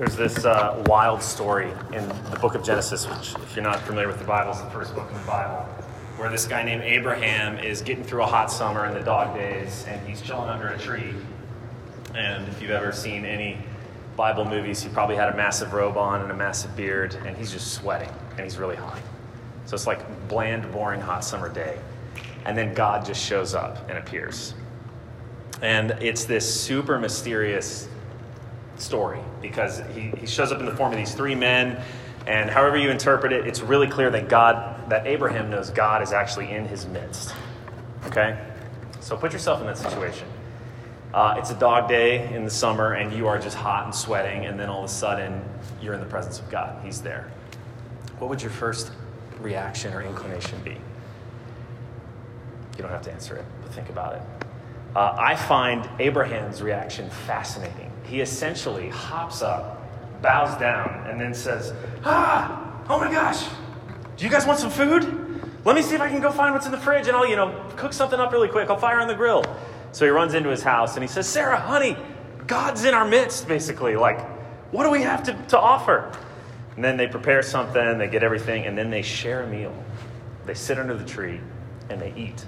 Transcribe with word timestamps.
There's 0.00 0.16
this 0.16 0.46
uh, 0.46 0.82
wild 0.86 1.22
story 1.22 1.70
in 1.92 2.08
the 2.30 2.38
book 2.40 2.54
of 2.54 2.64
Genesis, 2.64 3.06
which, 3.06 3.34
if 3.42 3.54
you're 3.54 3.62
not 3.62 3.80
familiar 3.80 4.08
with 4.08 4.18
the 4.18 4.24
Bible, 4.24 4.50
is 4.50 4.58
the 4.62 4.70
first 4.70 4.94
book 4.94 5.06
in 5.10 5.14
the 5.14 5.26
Bible, 5.26 5.62
where 6.16 6.30
this 6.30 6.46
guy 6.46 6.62
named 6.62 6.84
Abraham 6.84 7.58
is 7.58 7.82
getting 7.82 8.02
through 8.02 8.22
a 8.22 8.26
hot 8.26 8.50
summer 8.50 8.86
in 8.86 8.94
the 8.94 9.02
dog 9.02 9.36
days, 9.36 9.84
and 9.86 10.08
he's 10.08 10.22
chilling 10.22 10.48
under 10.48 10.68
a 10.68 10.78
tree. 10.78 11.12
And 12.14 12.48
if 12.48 12.62
you've 12.62 12.70
ever 12.70 12.92
seen 12.92 13.26
any 13.26 13.58
Bible 14.16 14.46
movies, 14.46 14.82
he 14.82 14.88
probably 14.88 15.16
had 15.16 15.28
a 15.28 15.36
massive 15.36 15.74
robe 15.74 15.98
on 15.98 16.22
and 16.22 16.30
a 16.30 16.34
massive 16.34 16.74
beard, 16.74 17.14
and 17.26 17.36
he's 17.36 17.52
just 17.52 17.74
sweating, 17.74 18.08
and 18.30 18.40
he's 18.40 18.56
really 18.56 18.76
hot. 18.76 19.02
So 19.66 19.74
it's 19.74 19.86
like 19.86 20.00
bland, 20.30 20.72
boring, 20.72 21.02
hot 21.02 21.26
summer 21.26 21.50
day. 21.50 21.78
And 22.46 22.56
then 22.56 22.72
God 22.72 23.04
just 23.04 23.22
shows 23.22 23.54
up 23.54 23.86
and 23.90 23.98
appears. 23.98 24.54
And 25.60 25.90
it's 26.00 26.24
this 26.24 26.58
super 26.58 26.98
mysterious 26.98 27.86
story 28.80 29.20
because 29.40 29.82
he, 29.94 30.12
he 30.18 30.26
shows 30.26 30.52
up 30.52 30.60
in 30.60 30.66
the 30.66 30.74
form 30.74 30.92
of 30.92 30.98
these 30.98 31.14
three 31.14 31.34
men. 31.34 31.82
And 32.26 32.50
however 32.50 32.76
you 32.76 32.90
interpret 32.90 33.32
it, 33.32 33.46
it's 33.46 33.60
really 33.60 33.88
clear 33.88 34.10
that 34.10 34.28
God, 34.28 34.90
that 34.90 35.06
Abraham 35.06 35.50
knows 35.50 35.70
God 35.70 36.02
is 36.02 36.12
actually 36.12 36.50
in 36.50 36.66
his 36.66 36.86
midst. 36.86 37.34
Okay? 38.06 38.38
So 39.00 39.16
put 39.16 39.32
yourself 39.32 39.60
in 39.60 39.66
that 39.66 39.78
situation. 39.78 40.28
Uh, 41.12 41.34
it's 41.38 41.50
a 41.50 41.58
dog 41.58 41.88
day 41.88 42.32
in 42.32 42.44
the 42.44 42.50
summer, 42.50 42.92
and 42.92 43.12
you 43.12 43.26
are 43.26 43.38
just 43.38 43.56
hot 43.56 43.84
and 43.84 43.94
sweating, 43.94 44.46
and 44.46 44.60
then 44.60 44.68
all 44.68 44.84
of 44.84 44.90
a 44.90 44.92
sudden, 44.92 45.42
you're 45.82 45.94
in 45.94 46.00
the 46.00 46.06
presence 46.06 46.38
of 46.38 46.48
God. 46.50 46.84
He's 46.84 47.02
there. 47.02 47.32
What 48.18 48.30
would 48.30 48.40
your 48.40 48.52
first 48.52 48.92
reaction 49.40 49.92
or 49.92 50.02
inclination 50.02 50.62
be? 50.62 50.76
You 52.76 52.82
don't 52.82 52.90
have 52.90 53.02
to 53.02 53.12
answer 53.12 53.34
it, 53.36 53.44
but 53.62 53.72
think 53.72 53.88
about 53.88 54.14
it. 54.14 54.39
Uh, 54.94 55.14
I 55.18 55.36
find 55.36 55.88
Abraham's 56.00 56.62
reaction 56.62 57.08
fascinating. 57.10 57.90
He 58.04 58.20
essentially 58.20 58.88
hops 58.88 59.40
up, 59.40 59.86
bows 60.20 60.58
down, 60.58 61.06
and 61.08 61.20
then 61.20 61.32
says, 61.32 61.72
Ah, 62.04 62.82
oh 62.88 62.98
my 62.98 63.10
gosh, 63.10 63.46
do 64.16 64.24
you 64.24 64.30
guys 64.30 64.46
want 64.46 64.58
some 64.58 64.70
food? 64.70 65.30
Let 65.64 65.76
me 65.76 65.82
see 65.82 65.94
if 65.94 66.00
I 66.00 66.08
can 66.08 66.20
go 66.20 66.30
find 66.30 66.54
what's 66.54 66.66
in 66.66 66.72
the 66.72 66.78
fridge 66.78 67.06
and 67.06 67.16
I'll, 67.16 67.26
you 67.26 67.36
know, 67.36 67.58
cook 67.76 67.92
something 67.92 68.18
up 68.18 68.32
really 68.32 68.48
quick. 68.48 68.68
I'll 68.68 68.78
fire 68.78 69.00
on 69.00 69.08
the 69.08 69.14
grill. 69.14 69.44
So 69.92 70.04
he 70.04 70.10
runs 70.10 70.34
into 70.34 70.48
his 70.48 70.62
house 70.62 70.94
and 70.94 71.02
he 71.02 71.08
says, 71.08 71.28
Sarah, 71.28 71.58
honey, 71.58 71.96
God's 72.46 72.84
in 72.84 72.94
our 72.94 73.06
midst, 73.06 73.46
basically. 73.46 73.96
Like, 73.96 74.20
what 74.72 74.84
do 74.84 74.90
we 74.90 75.02
have 75.02 75.22
to, 75.24 75.32
to 75.48 75.58
offer? 75.58 76.12
And 76.76 76.84
then 76.84 76.96
they 76.96 77.06
prepare 77.06 77.42
something, 77.42 77.98
they 77.98 78.08
get 78.08 78.22
everything, 78.22 78.64
and 78.64 78.76
then 78.76 78.90
they 78.90 79.02
share 79.02 79.42
a 79.42 79.46
meal. 79.46 79.74
They 80.46 80.54
sit 80.54 80.78
under 80.78 80.96
the 80.96 81.04
tree 81.04 81.40
and 81.88 82.00
they 82.00 82.12
eat. 82.16 82.44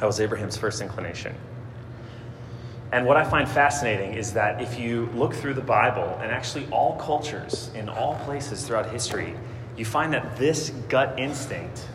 That 0.00 0.06
was 0.06 0.20
Abraham's 0.20 0.56
first 0.56 0.80
inclination. 0.80 1.34
And 2.92 3.04
what 3.04 3.16
I 3.16 3.24
find 3.24 3.48
fascinating 3.48 4.14
is 4.14 4.32
that 4.32 4.62
if 4.62 4.78
you 4.78 5.10
look 5.14 5.34
through 5.34 5.54
the 5.54 5.60
Bible, 5.60 6.18
and 6.22 6.32
actually 6.32 6.66
all 6.70 6.96
cultures 6.96 7.70
in 7.74 7.88
all 7.88 8.14
places 8.24 8.66
throughout 8.66 8.90
history, 8.90 9.34
you 9.76 9.84
find 9.84 10.12
that 10.14 10.36
this 10.36 10.70
gut 10.88 11.18
instinct 11.18 11.86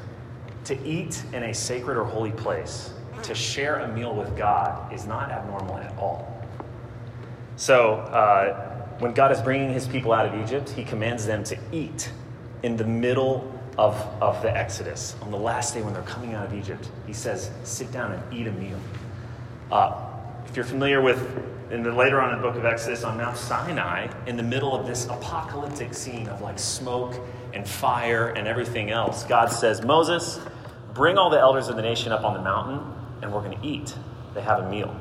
to 0.65 0.81
eat 0.85 1.23
in 1.33 1.43
a 1.43 1.53
sacred 1.53 1.97
or 1.97 2.03
holy 2.03 2.31
place, 2.31 2.93
to 3.23 3.33
share 3.33 3.77
a 3.77 3.87
meal 3.87 4.13
with 4.13 4.37
God, 4.37 4.93
is 4.93 5.05
not 5.05 5.31
abnormal 5.31 5.77
at 5.77 5.97
all. 5.97 6.29
So, 7.55 7.95
uh, 7.95 8.69
when 8.99 9.13
God 9.13 9.31
is 9.31 9.41
bringing 9.41 9.73
his 9.73 9.87
people 9.87 10.13
out 10.13 10.25
of 10.25 10.39
Egypt, 10.41 10.69
he 10.69 10.83
commands 10.83 11.25
them 11.25 11.43
to 11.45 11.57
eat 11.71 12.11
in 12.61 12.77
the 12.77 12.85
middle 12.85 13.52
of, 13.77 13.95
of 14.21 14.41
the 14.41 14.55
Exodus. 14.55 15.15
On 15.21 15.31
the 15.31 15.37
last 15.37 15.73
day 15.73 15.81
when 15.81 15.93
they're 15.93 16.03
coming 16.03 16.33
out 16.33 16.45
of 16.45 16.53
Egypt, 16.53 16.89
he 17.07 17.13
says, 17.13 17.49
sit 17.63 17.91
down 17.91 18.11
and 18.11 18.33
eat 18.33 18.47
a 18.47 18.51
meal. 18.51 18.79
Uh, 19.71 20.09
if 20.47 20.55
you're 20.55 20.65
familiar 20.65 21.01
with, 21.01 21.19
in 21.71 21.81
the, 21.83 21.91
later 21.91 22.21
on 22.21 22.33
in 22.33 22.41
the 22.41 22.47
book 22.47 22.55
of 22.55 22.65
Exodus, 22.65 23.03
on 23.03 23.17
Mount 23.17 23.37
Sinai, 23.37 24.07
in 24.27 24.37
the 24.37 24.43
middle 24.43 24.75
of 24.75 24.85
this 24.85 25.05
apocalyptic 25.05 25.93
scene 25.93 26.27
of 26.27 26.41
like 26.41 26.59
smoke 26.59 27.19
and 27.53 27.67
fire 27.67 28.29
and 28.29 28.47
everything 28.47 28.91
else, 28.91 29.23
God 29.23 29.47
says, 29.47 29.81
Moses, 29.81 30.39
bring 30.93 31.17
all 31.17 31.29
the 31.29 31.39
elders 31.39 31.69
of 31.69 31.75
the 31.75 31.81
nation 31.81 32.11
up 32.11 32.23
on 32.23 32.33
the 32.35 32.41
mountain 32.41 32.79
and 33.21 33.33
we're 33.33 33.41
going 33.41 33.59
to 33.59 33.65
eat. 33.65 33.95
They 34.35 34.41
have 34.41 34.59
a 34.59 34.69
meal. 34.69 34.95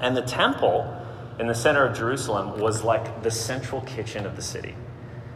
And 0.00 0.16
the 0.16 0.22
temple 0.22 0.94
in 1.40 1.48
the 1.48 1.54
center 1.54 1.84
of 1.84 1.96
Jerusalem 1.96 2.60
was 2.60 2.84
like 2.84 3.22
the 3.22 3.30
central 3.30 3.80
kitchen 3.80 4.26
of 4.26 4.36
the 4.36 4.42
city. 4.42 4.74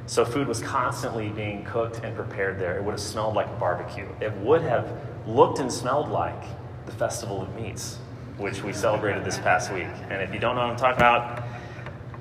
So 0.07 0.25
food 0.25 0.49
was 0.49 0.61
constantly 0.61 1.29
being 1.29 1.65
cooked 1.65 2.01
and 2.03 2.15
prepared 2.15 2.59
there. 2.59 2.77
It 2.77 2.85
would 2.85 2.93
have 2.93 3.01
smelled 3.01 3.35
like 3.35 3.47
a 3.47 3.55
barbecue. 3.55 4.09
It 4.21 4.33
would 4.39 4.63
have 4.63 4.91
looked 5.27 5.59
and 5.59 5.73
smelled 5.73 6.11
like 6.11 6.43
the 6.87 6.93
Festival 6.93 7.41
of 7.41 7.55
Meats, 7.55 7.99
which 8.37 8.63
we 8.63 8.73
celebrated 8.73 9.25
this 9.25 9.39
past 9.39 9.73
week. 9.73 9.87
And 10.11 10.21
if 10.21 10.35
you 10.35 10.41
don't 10.41 10.57
know 10.57 10.63
what 10.63 10.71
I'm 10.71 10.77
talking 10.77 10.97
about, 10.97 11.45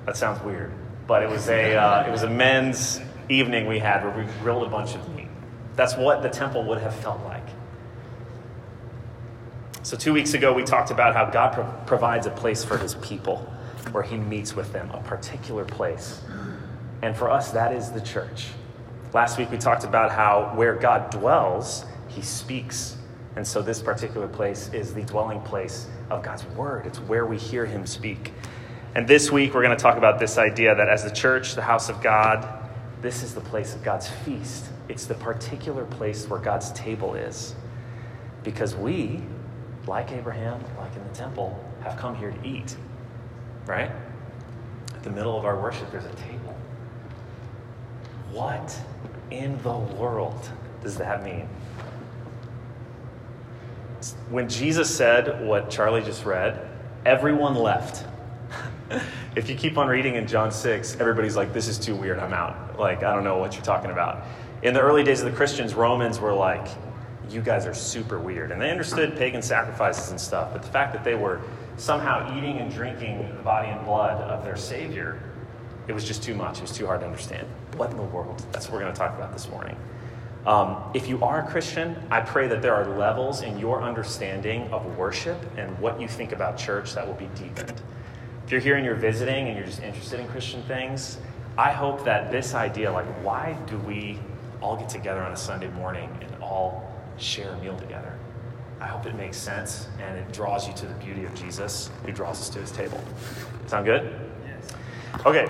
that 0.06 0.16
sounds 0.16 0.42
weird. 0.42 0.72
But 1.06 1.22
it 1.22 1.28
was 1.28 1.48
a, 1.48 1.74
uh, 1.74 2.06
it 2.06 2.10
was 2.10 2.22
a 2.22 2.30
men's 2.30 3.00
evening 3.28 3.66
we 3.66 3.78
had 3.78 4.04
where 4.04 4.24
we 4.24 4.30
grilled 4.40 4.64
a 4.64 4.70
bunch 4.70 4.94
of 4.94 5.14
meat. 5.14 5.28
That's 5.74 5.96
what 5.96 6.22
the 6.22 6.28
temple 6.28 6.64
would 6.64 6.78
have 6.78 6.94
felt 6.94 7.22
like. 7.24 7.46
So, 9.82 9.96
two 9.96 10.12
weeks 10.12 10.34
ago, 10.34 10.52
we 10.52 10.62
talked 10.62 10.92
about 10.92 11.14
how 11.14 11.24
God 11.28 11.52
pro- 11.54 11.64
provides 11.86 12.26
a 12.26 12.30
place 12.30 12.64
for 12.64 12.78
his 12.78 12.94
people 12.96 13.38
where 13.90 14.04
he 14.04 14.16
meets 14.16 14.54
with 14.54 14.72
them, 14.72 14.88
a 14.92 15.00
particular 15.02 15.64
place. 15.64 16.20
And 17.02 17.16
for 17.16 17.30
us, 17.30 17.50
that 17.50 17.72
is 17.72 17.90
the 17.90 18.00
church. 18.00 18.46
Last 19.12 19.36
week, 19.36 19.50
we 19.50 19.58
talked 19.58 19.84
about 19.84 20.12
how 20.12 20.52
where 20.54 20.74
God 20.74 21.10
dwells, 21.10 21.84
he 22.08 22.22
speaks. 22.22 22.96
And 23.36 23.46
so, 23.46 23.60
this 23.60 23.82
particular 23.82 24.28
place 24.28 24.70
is 24.72 24.94
the 24.94 25.02
dwelling 25.02 25.40
place 25.40 25.88
of 26.10 26.22
God's 26.22 26.44
word. 26.46 26.86
It's 26.86 26.98
where 27.00 27.26
we 27.26 27.36
hear 27.36 27.66
him 27.66 27.86
speak. 27.86 28.32
And 28.94 29.08
this 29.08 29.30
week, 29.30 29.54
we're 29.54 29.62
going 29.62 29.76
to 29.76 29.82
talk 29.82 29.96
about 29.96 30.18
this 30.18 30.38
idea 30.38 30.74
that 30.74 30.88
as 30.88 31.02
the 31.02 31.10
church, 31.10 31.54
the 31.54 31.62
house 31.62 31.88
of 31.88 32.02
God, 32.02 32.46
this 33.00 33.22
is 33.22 33.34
the 33.34 33.40
place 33.40 33.74
of 33.74 33.82
God's 33.82 34.08
feast. 34.08 34.66
It's 34.88 35.06
the 35.06 35.14
particular 35.14 35.84
place 35.86 36.28
where 36.28 36.38
God's 36.38 36.70
table 36.72 37.14
is. 37.14 37.54
Because 38.44 38.74
we, 38.74 39.22
like 39.86 40.12
Abraham, 40.12 40.62
like 40.78 40.94
in 40.94 41.02
the 41.04 41.14
temple, 41.14 41.58
have 41.82 41.96
come 41.96 42.14
here 42.14 42.30
to 42.30 42.46
eat. 42.46 42.76
Right? 43.66 43.90
At 44.94 45.02
the 45.02 45.10
middle 45.10 45.38
of 45.38 45.44
our 45.44 45.60
worship, 45.60 45.90
there's 45.90 46.04
a 46.04 46.14
table. 46.14 46.54
What 48.32 48.74
in 49.30 49.62
the 49.62 49.76
world 49.76 50.50
does 50.82 50.96
that 50.96 51.22
mean? 51.22 51.46
When 54.30 54.48
Jesus 54.48 54.94
said 54.94 55.46
what 55.46 55.68
Charlie 55.68 56.00
just 56.02 56.24
read, 56.24 56.66
everyone 57.04 57.54
left. 57.54 58.06
if 59.36 59.50
you 59.50 59.54
keep 59.54 59.76
on 59.76 59.86
reading 59.86 60.14
in 60.14 60.26
John 60.26 60.50
6, 60.50 60.96
everybody's 60.98 61.36
like, 61.36 61.52
this 61.52 61.68
is 61.68 61.78
too 61.78 61.94
weird, 61.94 62.18
I'm 62.18 62.32
out. 62.32 62.78
Like, 62.78 63.02
I 63.02 63.14
don't 63.14 63.22
know 63.22 63.36
what 63.36 63.54
you're 63.54 63.64
talking 63.64 63.90
about. 63.90 64.24
In 64.62 64.72
the 64.72 64.80
early 64.80 65.04
days 65.04 65.20
of 65.20 65.30
the 65.30 65.36
Christians, 65.36 65.74
Romans 65.74 66.18
were 66.18 66.32
like, 66.32 66.66
you 67.28 67.42
guys 67.42 67.66
are 67.66 67.74
super 67.74 68.18
weird. 68.18 68.50
And 68.50 68.60
they 68.60 68.70
understood 68.70 69.14
pagan 69.16 69.42
sacrifices 69.42 70.10
and 70.10 70.20
stuff, 70.20 70.52
but 70.52 70.62
the 70.62 70.68
fact 70.68 70.94
that 70.94 71.04
they 71.04 71.14
were 71.14 71.40
somehow 71.76 72.36
eating 72.36 72.58
and 72.58 72.72
drinking 72.72 73.28
the 73.36 73.42
body 73.42 73.68
and 73.68 73.84
blood 73.84 74.22
of 74.22 74.42
their 74.42 74.56
Savior, 74.56 75.20
it 75.88 75.92
was 75.92 76.04
just 76.04 76.22
too 76.22 76.34
much. 76.34 76.58
It 76.58 76.62
was 76.62 76.72
too 76.72 76.86
hard 76.86 77.00
to 77.00 77.06
understand. 77.06 77.46
What 77.76 77.90
in 77.90 77.96
the 77.96 78.02
world? 78.02 78.44
That's 78.52 78.66
what 78.66 78.74
we're 78.74 78.80
going 78.80 78.92
to 78.92 78.98
talk 78.98 79.16
about 79.16 79.32
this 79.32 79.48
morning. 79.48 79.76
Um, 80.46 80.82
if 80.92 81.08
you 81.08 81.22
are 81.22 81.40
a 81.40 81.48
Christian, 81.48 81.96
I 82.10 82.20
pray 82.20 82.48
that 82.48 82.62
there 82.62 82.74
are 82.74 82.96
levels 82.96 83.42
in 83.42 83.58
your 83.58 83.82
understanding 83.82 84.68
of 84.72 84.98
worship 84.98 85.38
and 85.56 85.78
what 85.78 86.00
you 86.00 86.08
think 86.08 86.32
about 86.32 86.58
church 86.58 86.94
that 86.94 87.06
will 87.06 87.14
be 87.14 87.28
deepened. 87.36 87.80
If 88.44 88.50
you're 88.50 88.60
here 88.60 88.76
and 88.76 88.84
you're 88.84 88.96
visiting 88.96 89.48
and 89.48 89.56
you're 89.56 89.66
just 89.66 89.82
interested 89.82 90.18
in 90.18 90.26
Christian 90.28 90.62
things, 90.64 91.18
I 91.56 91.70
hope 91.70 92.04
that 92.04 92.32
this 92.32 92.54
idea, 92.54 92.90
like, 92.90 93.06
why 93.22 93.56
do 93.66 93.78
we 93.78 94.18
all 94.60 94.76
get 94.76 94.88
together 94.88 95.20
on 95.20 95.32
a 95.32 95.36
Sunday 95.36 95.68
morning 95.68 96.10
and 96.20 96.42
all 96.42 96.90
share 97.18 97.50
a 97.50 97.58
meal 97.60 97.76
together? 97.76 98.18
I 98.80 98.86
hope 98.86 99.06
it 99.06 99.14
makes 99.14 99.36
sense 99.36 99.86
and 100.00 100.18
it 100.18 100.32
draws 100.32 100.66
you 100.66 100.74
to 100.74 100.86
the 100.86 100.94
beauty 100.94 101.24
of 101.24 101.32
Jesus 101.36 101.88
who 102.04 102.10
draws 102.10 102.40
us 102.40 102.48
to 102.50 102.58
his 102.58 102.72
table. 102.72 103.00
Sound 103.68 103.86
good? 103.86 104.31
Okay, 105.24 105.48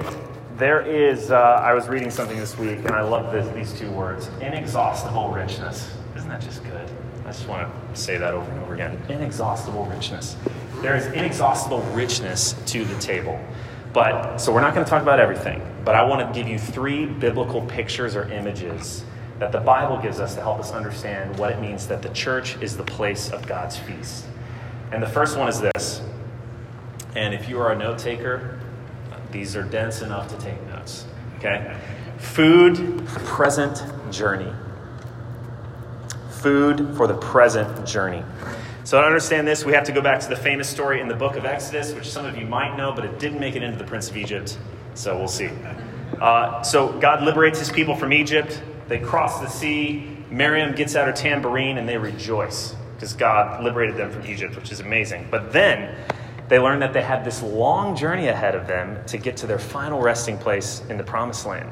there 0.58 0.82
is, 0.82 1.31
uh, 1.31 1.37
I 1.37 1.72
was 1.72 1.88
reading 1.88 2.10
something 2.10 2.37
this 2.37 2.58
week 2.58 2.78
and 2.81 2.90
I 2.90 3.00
love 3.00 3.32
this, 3.32 3.48
these 3.54 3.78
two 3.78 3.90
words 3.90 4.28
inexhaustible 4.42 5.31
richness. 5.31 5.90
Isn't 6.14 6.28
that 6.28 6.42
just 6.42 6.62
good? 6.64 6.90
I 7.25 7.28
just 7.28 7.48
want 7.48 7.72
to 7.94 7.98
say 7.98 8.19
that 8.19 8.34
over 8.34 8.50
and 8.50 8.60
over 8.60 8.75
again. 8.75 9.00
Inexhaustible 9.08 9.87
richness. 9.87 10.37
There 10.82 10.94
is 10.94 11.06
inexhaustible 11.06 11.81
richness 11.94 12.52
to 12.66 12.84
the 12.84 12.98
table. 12.98 13.42
But, 13.94 14.38
so 14.38 14.52
we're 14.52 14.60
not 14.60 14.75
going 14.75 14.84
to 14.84 14.90
talk 14.90 15.00
about 15.00 15.20
everything, 15.20 15.62
but 15.84 15.94
I 15.94 16.02
want 16.02 16.26
to 16.26 16.38
give 16.38 16.48
you 16.48 16.58
three 16.58 17.06
biblical 17.06 17.62
pictures 17.62 18.14
or 18.14 18.31
images 18.31 19.04
that 19.38 19.52
the 19.52 19.60
Bible 19.60 19.98
gives 19.98 20.20
us 20.20 20.34
to 20.34 20.42
help 20.42 20.58
us 20.58 20.72
understand 20.72 21.38
what 21.38 21.50
it 21.50 21.60
means 21.60 21.87
that 21.87 22.02
the 22.02 22.10
church 22.10 22.60
is 22.60 22.76
the 22.76 22.84
place 22.84 23.31
of 23.31 23.46
God's 23.46 23.76
feast. 23.78 24.26
And 24.90 25.02
the 25.02 25.08
first 25.08 25.38
one 25.38 25.48
is 25.48 25.60
this. 25.60 26.02
And 27.14 27.32
if 27.32 27.48
you 27.48 27.58
are 27.58 27.72
a 27.72 27.76
note 27.76 27.98
taker, 27.98 28.58
these 29.32 29.56
are 29.56 29.62
dense 29.62 30.02
enough 30.02 30.29
to 30.29 30.37
take 30.38 30.61
notes. 30.69 31.06
Okay? 31.38 31.76
Food, 32.19 33.06
present 33.06 33.82
journey. 34.12 34.52
Food 36.31 36.96
for 36.96 37.06
the 37.06 37.17
present 37.17 37.87
journey. 37.87 38.23
So, 38.84 39.00
to 39.00 39.06
understand 39.06 39.46
this, 39.46 39.64
we 39.64 39.73
have 39.73 39.84
to 39.84 39.93
go 39.93 40.00
back 40.00 40.20
to 40.20 40.29
the 40.29 40.37
famous 40.37 40.69
story 40.69 41.00
in 41.00 41.08
the 41.08 41.14
book 41.14 41.37
of 41.37 41.44
Exodus, 41.44 41.93
which 41.94 42.11
some 42.11 42.26
of 42.26 42.37
you 42.37 42.46
might 42.46 42.76
know, 42.76 42.93
but 42.93 43.05
it 43.05 43.19
didn't 43.19 43.38
make 43.38 43.55
it 43.55 43.62
into 43.62 43.79
the 43.79 43.84
Prince 43.84 44.11
of 44.11 44.17
Egypt. 44.17 44.58
So 44.94 45.17
we'll 45.17 45.29
see. 45.29 45.50
Uh, 46.20 46.62
so 46.62 46.93
God 46.99 47.23
liberates 47.23 47.58
his 47.58 47.70
people 47.70 47.96
from 47.96 48.12
Egypt. 48.12 48.61
They 48.88 48.99
cross 48.99 49.40
the 49.40 49.49
sea. 49.49 50.17
Miriam 50.31 50.75
gets 50.75 50.96
out 50.96 51.06
her 51.06 51.12
tambourine 51.12 51.78
and 51.78 51.88
they 51.88 51.96
rejoice 51.96 52.75
because 52.94 53.14
God 53.14 53.62
liberated 53.62 53.96
them 53.96 54.11
from 54.11 54.26
Egypt, 54.26 54.56
which 54.56 54.73
is 54.73 54.81
amazing. 54.81 55.28
But 55.31 55.52
then 55.52 55.96
they 56.52 56.58
learn 56.58 56.81
that 56.81 56.93
they 56.93 57.00
had 57.00 57.25
this 57.25 57.43
long 57.43 57.96
journey 57.96 58.28
ahead 58.28 58.54
of 58.54 58.66
them 58.66 59.02
to 59.06 59.16
get 59.16 59.38
to 59.38 59.46
their 59.46 59.58
final 59.58 60.02
resting 60.02 60.37
place 60.37 60.82
in 60.90 60.99
the 60.99 61.02
promised 61.02 61.46
land. 61.46 61.70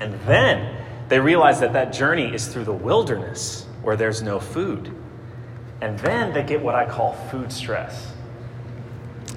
And 0.00 0.18
then 0.20 0.82
they 1.10 1.20
realize 1.20 1.60
that 1.60 1.74
that 1.74 1.92
journey 1.92 2.32
is 2.32 2.48
through 2.48 2.64
the 2.64 2.72
wilderness 2.72 3.66
where 3.82 3.94
there's 3.94 4.22
no 4.22 4.40
food. 4.40 4.90
And 5.82 5.98
then 5.98 6.32
they 6.32 6.42
get 6.42 6.62
what 6.62 6.74
I 6.74 6.86
call 6.86 7.12
food 7.30 7.52
stress. 7.52 8.14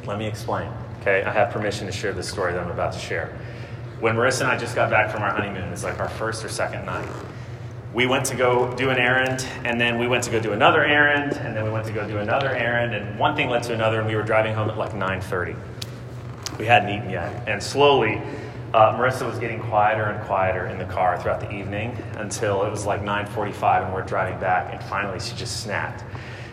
Let 0.05 0.17
me 0.17 0.27
explain. 0.27 0.71
Okay, 1.01 1.23
I 1.23 1.33
have 1.33 1.49
permission 1.49 1.85
to 1.87 1.91
share 1.91 2.13
this 2.13 2.29
story 2.29 2.53
that 2.53 2.63
I'm 2.63 2.71
about 2.71 2.93
to 2.93 2.99
share. 2.99 3.37
When 3.99 4.15
Marissa 4.15 4.43
and 4.43 4.51
I 4.51 4.57
just 4.57 4.75
got 4.75 4.89
back 4.89 5.11
from 5.11 5.23
our 5.23 5.31
honeymoon, 5.31 5.73
it's 5.73 5.83
like 5.83 5.99
our 5.99 6.07
first 6.07 6.45
or 6.45 6.47
second 6.47 6.85
night. 6.85 7.09
We 7.93 8.05
went 8.05 8.25
to 8.25 8.35
go 8.35 8.75
do 8.75 8.89
an 8.89 8.97
errand, 8.97 9.47
and 9.63 9.79
then 9.79 9.97
we 9.97 10.07
went 10.07 10.23
to 10.25 10.31
go 10.31 10.39
do 10.39 10.51
another 10.51 10.83
errand, 10.83 11.33
and 11.37 11.55
then 11.55 11.63
we 11.63 11.71
went 11.71 11.85
to 11.85 11.93
go 11.93 12.07
do 12.07 12.17
another 12.17 12.49
errand, 12.49 12.93
and 12.93 13.17
one 13.17 13.35
thing 13.35 13.49
led 13.49 13.63
to 13.63 13.73
another, 13.73 13.99
and 13.99 14.07
we 14.07 14.15
were 14.15 14.23
driving 14.23 14.53
home 14.53 14.69
at 14.69 14.77
like 14.77 14.93
9:30. 14.93 15.55
We 16.59 16.65
hadn't 16.65 16.89
eaten 16.89 17.09
yet, 17.09 17.47
and 17.47 17.63
slowly, 17.63 18.21
uh, 18.73 18.93
Marissa 18.97 19.25
was 19.25 19.39
getting 19.39 19.59
quieter 19.61 20.03
and 20.03 20.23
quieter 20.25 20.65
in 20.67 20.77
the 20.77 20.85
car 20.85 21.17
throughout 21.17 21.39
the 21.39 21.51
evening 21.51 21.97
until 22.17 22.63
it 22.63 22.69
was 22.69 22.85
like 22.85 23.01
9:45, 23.01 23.85
and 23.85 23.93
we're 23.93 24.01
driving 24.01 24.37
back, 24.39 24.73
and 24.73 24.83
finally 24.83 25.19
she 25.19 25.35
just 25.35 25.61
snapped. 25.63 26.03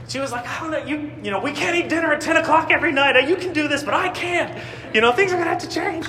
She 0.09 0.21
was 0.21 0.33
like, 0.33 0.47
I 0.47 0.61
don't 0.61 0.71
know, 0.71 0.85
you, 0.85 1.11
you 1.23 1.31
know, 1.31 1.41
we 1.41 1.53
can't 1.53 1.75
eat 1.77 1.89
dinner 1.89 2.13
at 2.13 2.21
10 2.21 2.37
o'clock 2.37 2.71
every 2.71 2.93
night. 2.93 3.17
You 3.27 3.37
can 3.37 3.53
do 3.53 3.69
this, 3.69 3.83
but 3.83 3.95
I 3.95 4.11
can't. 4.11 4.63
You 4.93 5.01
know, 5.01 5.13
things 5.13 5.33
are 5.33 5.39
to 5.39 5.45
have 5.45 5.59
to 5.59 5.69
change. 5.69 6.07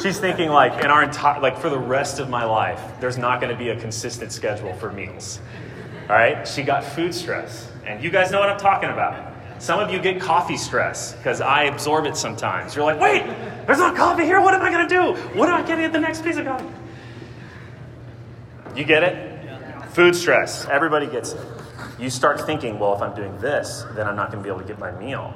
She's 0.00 0.18
thinking 0.18 0.50
like 0.50 0.84
in 0.84 0.90
our 0.90 1.02
entire, 1.02 1.40
like 1.40 1.58
for 1.58 1.70
the 1.70 1.78
rest 1.78 2.18
of 2.18 2.28
my 2.28 2.44
life, 2.44 2.80
there's 3.00 3.18
not 3.18 3.40
going 3.40 3.52
to 3.52 3.58
be 3.58 3.70
a 3.70 3.80
consistent 3.80 4.32
schedule 4.32 4.74
for 4.74 4.92
meals. 4.92 5.40
All 6.08 6.16
right? 6.16 6.46
She 6.46 6.62
got 6.62 6.84
food 6.84 7.14
stress. 7.14 7.70
And 7.86 8.02
you 8.02 8.10
guys 8.10 8.30
know 8.30 8.40
what 8.40 8.48
I'm 8.48 8.58
talking 8.58 8.90
about. 8.90 9.32
Some 9.58 9.80
of 9.80 9.90
you 9.90 9.98
get 9.98 10.20
coffee 10.20 10.56
stress 10.56 11.14
because 11.14 11.40
I 11.40 11.64
absorb 11.64 12.04
it 12.04 12.16
sometimes. 12.16 12.76
You're 12.76 12.84
like, 12.84 13.00
wait, 13.00 13.24
there's 13.66 13.78
not 13.78 13.96
coffee 13.96 14.24
here. 14.24 14.40
What 14.40 14.54
am 14.54 14.62
I 14.62 14.70
going 14.70 14.88
to 14.88 14.94
do? 14.94 15.38
What 15.38 15.48
am 15.48 15.54
I 15.54 15.66
getting 15.66 15.84
at 15.84 15.92
the 15.92 16.00
next 16.00 16.22
piece 16.22 16.36
of 16.36 16.44
coffee? 16.44 16.68
You 18.74 18.84
get 18.84 19.02
it? 19.02 19.90
Food 19.92 20.14
stress. 20.14 20.66
Everybody 20.66 21.06
gets 21.06 21.32
it 21.32 21.40
you 21.98 22.10
start 22.10 22.40
thinking, 22.42 22.78
well, 22.78 22.94
if 22.94 23.00
I'm 23.00 23.14
doing 23.14 23.38
this, 23.38 23.84
then 23.94 24.06
I'm 24.06 24.16
not 24.16 24.30
going 24.30 24.42
to 24.42 24.44
be 24.44 24.50
able 24.50 24.60
to 24.60 24.68
get 24.68 24.78
my 24.78 24.92
meal. 24.92 25.34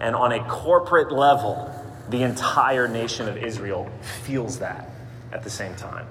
And 0.00 0.14
on 0.14 0.32
a 0.32 0.42
corporate 0.48 1.12
level, 1.12 1.74
the 2.10 2.22
entire 2.22 2.88
nation 2.88 3.28
of 3.28 3.36
Israel 3.36 3.90
feels 4.22 4.58
that 4.58 4.90
at 5.32 5.42
the 5.42 5.50
same 5.50 5.74
time. 5.76 6.06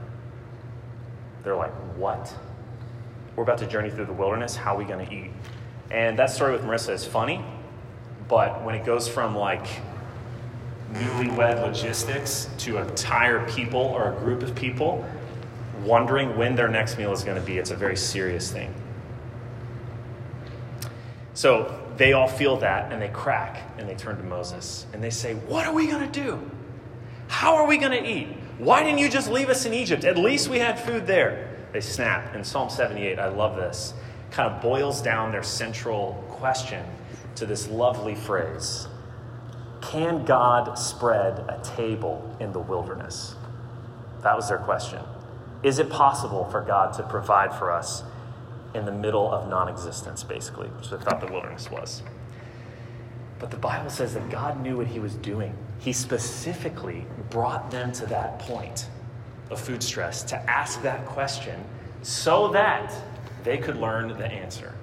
They're 1.43 1.55
like, 1.55 1.73
what? 1.95 2.33
We're 3.35 3.43
about 3.43 3.57
to 3.59 3.67
journey 3.67 3.89
through 3.89 4.05
the 4.05 4.13
wilderness. 4.13 4.55
How 4.55 4.75
are 4.75 4.77
we 4.77 4.85
going 4.85 5.05
to 5.05 5.13
eat? 5.13 5.31
And 5.89 6.19
that 6.19 6.29
story 6.29 6.51
with 6.51 6.63
Marissa 6.63 6.91
is 6.91 7.05
funny, 7.05 7.43
but 8.27 8.63
when 8.63 8.75
it 8.75 8.85
goes 8.85 9.07
from 9.07 9.35
like 9.35 9.65
newlywed 10.93 11.61
logistics 11.61 12.49
to 12.59 12.77
entire 12.77 13.47
people 13.49 13.79
or 13.79 14.13
a 14.13 14.19
group 14.19 14.41
of 14.43 14.55
people 14.55 15.05
wondering 15.83 16.37
when 16.37 16.55
their 16.55 16.67
next 16.67 16.97
meal 16.97 17.11
is 17.11 17.23
going 17.23 17.39
to 17.39 17.45
be, 17.45 17.57
it's 17.57 17.71
a 17.71 17.75
very 17.75 17.95
serious 17.95 18.51
thing. 18.51 18.73
So 21.33 21.86
they 21.97 22.13
all 22.13 22.27
feel 22.27 22.57
that 22.57 22.91
and 22.91 23.01
they 23.01 23.09
crack 23.09 23.61
and 23.77 23.89
they 23.89 23.95
turn 23.95 24.17
to 24.17 24.23
Moses 24.23 24.85
and 24.93 25.03
they 25.03 25.09
say, 25.09 25.33
What 25.33 25.65
are 25.65 25.73
we 25.73 25.87
going 25.87 26.09
to 26.09 26.21
do? 26.21 26.39
How 27.27 27.55
are 27.55 27.67
we 27.67 27.77
going 27.77 27.91
to 27.91 28.09
eat? 28.09 28.27
Why 28.57 28.83
didn't 28.83 28.99
you 28.99 29.09
just 29.09 29.29
leave 29.29 29.49
us 29.49 29.65
in 29.65 29.73
Egypt? 29.73 30.03
At 30.03 30.17
least 30.17 30.47
we 30.47 30.59
had 30.59 30.79
food 30.79 31.05
there. 31.05 31.55
They 31.73 31.81
snap. 31.81 32.33
And 32.33 32.45
Psalm 32.45 32.69
78, 32.69 33.19
I 33.19 33.27
love 33.27 33.55
this, 33.55 33.93
kind 34.31 34.51
of 34.51 34.61
boils 34.61 35.01
down 35.01 35.31
their 35.31 35.43
central 35.43 36.23
question 36.29 36.85
to 37.35 37.45
this 37.45 37.67
lovely 37.67 38.15
phrase 38.15 38.87
Can 39.81 40.25
God 40.25 40.77
spread 40.77 41.39
a 41.49 41.59
table 41.63 42.35
in 42.39 42.51
the 42.51 42.59
wilderness? 42.59 43.35
That 44.23 44.35
was 44.35 44.49
their 44.49 44.57
question. 44.57 45.01
Is 45.63 45.79
it 45.79 45.89
possible 45.89 46.45
for 46.45 46.61
God 46.61 46.93
to 46.93 47.03
provide 47.03 47.53
for 47.53 47.71
us 47.71 48.03
in 48.73 48.85
the 48.85 48.91
middle 48.91 49.31
of 49.31 49.49
non 49.49 49.69
existence, 49.69 50.23
basically, 50.23 50.67
which 50.69 50.91
I 50.91 50.97
thought 50.97 51.21
the 51.21 51.31
wilderness 51.31 51.69
was. 51.71 52.03
But 53.39 53.51
the 53.51 53.57
Bible 53.57 53.89
says 53.89 54.13
that 54.15 54.29
God 54.29 54.61
knew 54.61 54.77
what 54.77 54.87
he 54.87 54.99
was 54.99 55.15
doing. 55.15 55.55
He 55.79 55.93
specifically 55.93 57.05
brought 57.29 57.69
them 57.69 57.91
to 57.93 58.05
that 58.07 58.39
point 58.39 58.87
of 59.51 59.59
food 59.59 59.83
stress 59.83 60.23
to 60.23 60.37
ask 60.49 60.81
that 60.81 61.05
question 61.05 61.63
so 62.01 62.49
that 62.49 62.93
they 63.43 63.57
could 63.57 63.77
learn 63.77 64.09
the 64.09 64.25
answer 64.25 64.73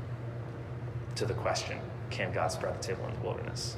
to 1.16 1.26
the 1.26 1.34
question 1.34 1.78
can 2.10 2.32
God 2.32 2.48
spread 2.52 2.78
the 2.80 2.82
table 2.82 3.06
in 3.08 3.14
the 3.14 3.20
wilderness? 3.20 3.76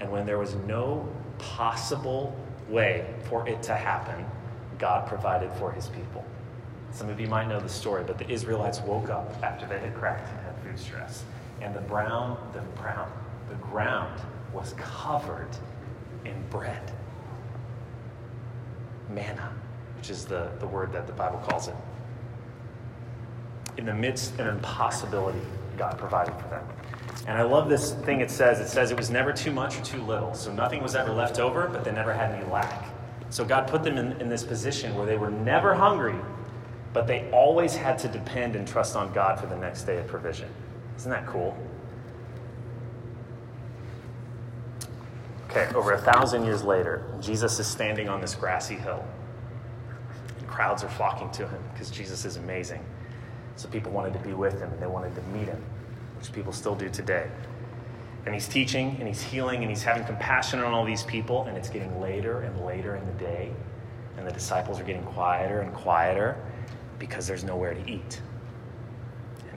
And 0.00 0.10
when 0.12 0.26
there 0.26 0.38
was 0.38 0.54
no 0.66 1.08
possible 1.38 2.36
way 2.68 3.04
for 3.24 3.48
it 3.48 3.62
to 3.64 3.74
happen, 3.74 4.24
God 4.78 5.08
provided 5.08 5.50
for 5.54 5.72
his 5.72 5.88
people. 5.88 6.24
Some 6.92 7.08
of 7.08 7.18
you 7.18 7.26
might 7.26 7.48
know 7.48 7.58
the 7.58 7.68
story, 7.68 8.04
but 8.06 8.18
the 8.18 8.28
Israelites 8.28 8.80
woke 8.80 9.08
up 9.08 9.34
after 9.42 9.66
they 9.66 9.78
had 9.78 9.94
cracked 9.94 10.28
and 10.28 10.40
had 10.40 10.54
food 10.62 10.78
stress. 10.78 11.24
And 11.62 11.74
the 11.74 11.80
brown, 11.80 12.36
the 12.52 12.60
brown, 12.80 13.10
the 13.48 13.54
ground 13.56 14.20
was 14.52 14.74
covered 14.76 15.48
in 16.26 16.34
bread. 16.50 16.92
Manna, 19.08 19.52
which 19.96 20.10
is 20.10 20.26
the, 20.26 20.50
the 20.60 20.66
word 20.66 20.92
that 20.92 21.06
the 21.06 21.12
Bible 21.14 21.38
calls 21.38 21.68
it. 21.68 21.76
In 23.78 23.86
the 23.86 23.94
midst 23.94 24.34
of 24.34 24.40
an 24.40 24.48
impossibility, 24.48 25.40
God 25.78 25.96
provided 25.98 26.34
for 26.34 26.48
them. 26.48 26.66
And 27.26 27.38
I 27.38 27.42
love 27.42 27.70
this 27.70 27.92
thing 27.92 28.20
it 28.20 28.30
says. 28.30 28.60
It 28.60 28.68
says 28.68 28.90
it 28.90 28.96
was 28.98 29.08
never 29.08 29.32
too 29.32 29.50
much 29.50 29.78
or 29.78 29.82
too 29.82 30.02
little. 30.02 30.34
So 30.34 30.52
nothing 30.52 30.82
was 30.82 30.94
ever 30.94 31.12
left 31.12 31.38
over, 31.38 31.68
but 31.68 31.84
they 31.84 31.92
never 31.92 32.12
had 32.12 32.32
any 32.32 32.44
lack. 32.50 32.86
So 33.30 33.46
God 33.46 33.66
put 33.66 33.82
them 33.82 33.96
in, 33.96 34.20
in 34.20 34.28
this 34.28 34.44
position 34.44 34.94
where 34.94 35.06
they 35.06 35.16
were 35.16 35.30
never 35.30 35.74
hungry 35.74 36.16
but 36.92 37.06
they 37.06 37.30
always 37.30 37.74
had 37.74 37.98
to 38.00 38.08
depend 38.08 38.54
and 38.54 38.68
trust 38.68 38.96
on 38.96 39.12
God 39.12 39.40
for 39.40 39.46
the 39.46 39.56
next 39.56 39.84
day 39.84 39.96
of 39.98 40.06
provision. 40.06 40.48
Isn't 40.96 41.10
that 41.10 41.26
cool? 41.26 41.56
Okay, 45.50 45.72
over 45.74 45.92
a 45.92 45.98
thousand 45.98 46.44
years 46.44 46.62
later, 46.62 47.04
Jesus 47.20 47.58
is 47.58 47.66
standing 47.66 48.08
on 48.08 48.20
this 48.20 48.34
grassy 48.34 48.74
hill. 48.74 49.04
And 50.38 50.48
crowds 50.48 50.82
are 50.82 50.88
flocking 50.88 51.30
to 51.32 51.46
him 51.46 51.62
because 51.72 51.90
Jesus 51.90 52.24
is 52.24 52.36
amazing. 52.36 52.84
So 53.56 53.68
people 53.68 53.92
wanted 53.92 54.14
to 54.14 54.18
be 54.20 54.32
with 54.32 54.58
him 54.58 54.70
and 54.70 54.80
they 54.80 54.86
wanted 54.86 55.14
to 55.14 55.22
meet 55.24 55.46
him, 55.46 55.62
which 56.18 56.32
people 56.32 56.52
still 56.52 56.74
do 56.74 56.88
today. 56.88 57.30
And 58.24 58.34
he's 58.34 58.48
teaching 58.48 58.96
and 58.98 59.08
he's 59.08 59.20
healing 59.20 59.62
and 59.62 59.68
he's 59.68 59.82
having 59.82 60.04
compassion 60.04 60.60
on 60.60 60.72
all 60.72 60.84
these 60.84 61.02
people, 61.02 61.44
and 61.44 61.56
it's 61.56 61.68
getting 61.68 62.00
later 62.00 62.40
and 62.42 62.64
later 62.64 62.96
in 62.96 63.04
the 63.06 63.12
day. 63.12 63.50
And 64.16 64.26
the 64.26 64.32
disciples 64.32 64.78
are 64.78 64.84
getting 64.84 65.04
quieter 65.04 65.60
and 65.60 65.74
quieter 65.74 66.36
because 67.02 67.26
there's 67.26 67.42
nowhere 67.42 67.74
to 67.74 67.90
eat. 67.90 68.20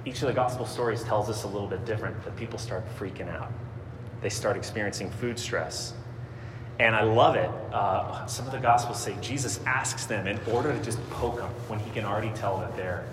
Each 0.03 0.19
of 0.23 0.27
the 0.29 0.33
gospel 0.33 0.65
stories 0.65 1.03
tells 1.03 1.29
us 1.29 1.43
a 1.43 1.47
little 1.47 1.67
bit 1.67 1.85
different 1.85 2.23
that 2.25 2.35
people 2.35 2.57
start 2.57 2.83
freaking 2.97 3.29
out. 3.29 3.51
They 4.23 4.29
start 4.29 4.57
experiencing 4.57 5.11
food 5.11 5.37
stress. 5.37 5.93
And 6.79 6.95
I 6.95 7.03
love 7.03 7.35
it. 7.35 7.51
Uh, 7.71 8.25
some 8.25 8.47
of 8.47 8.51
the 8.51 8.57
gospels 8.57 8.99
say 8.99 9.15
Jesus 9.21 9.59
asks 9.67 10.07
them 10.07 10.25
in 10.25 10.39
order 10.51 10.75
to 10.75 10.83
just 10.83 10.99
poke 11.11 11.35
them 11.37 11.51
when 11.67 11.77
he 11.77 11.91
can 11.91 12.03
already 12.03 12.31
tell 12.31 12.57
that 12.57 12.75
they're, 12.75 13.05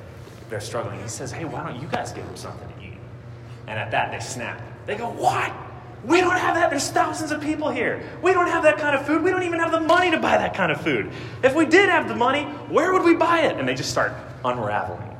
they're 0.48 0.60
struggling. 0.60 0.98
He 1.02 1.08
says, 1.08 1.30
Hey, 1.30 1.44
why 1.44 1.62
don't 1.62 1.78
you 1.78 1.88
guys 1.88 2.10
give 2.12 2.24
them 2.24 2.36
something 2.36 2.66
to 2.66 2.82
eat? 2.82 2.98
And 3.66 3.78
at 3.78 3.90
that, 3.90 4.12
they 4.12 4.20
snap. 4.20 4.62
They 4.86 4.94
go, 4.94 5.10
What? 5.10 5.52
We 6.04 6.20
don't 6.20 6.36
have 6.36 6.56
that. 6.56 6.70
There's 6.70 6.90
thousands 6.90 7.30
of 7.30 7.40
people 7.40 7.70
here. 7.70 8.02
We 8.22 8.32
don't 8.32 8.48
have 8.48 8.64
that 8.64 8.78
kind 8.78 8.96
of 8.96 9.06
food. 9.06 9.22
We 9.22 9.30
don't 9.30 9.44
even 9.44 9.60
have 9.60 9.70
the 9.70 9.80
money 9.80 10.10
to 10.10 10.18
buy 10.18 10.36
that 10.36 10.52
kind 10.54 10.72
of 10.72 10.80
food. 10.80 11.12
If 11.44 11.54
we 11.54 11.64
did 11.64 11.88
have 11.88 12.08
the 12.08 12.16
money, 12.16 12.42
where 12.68 12.92
would 12.92 13.04
we 13.04 13.14
buy 13.14 13.42
it? 13.42 13.56
And 13.56 13.68
they 13.68 13.74
just 13.74 13.90
start 13.90 14.12
unraveling. 14.44 15.16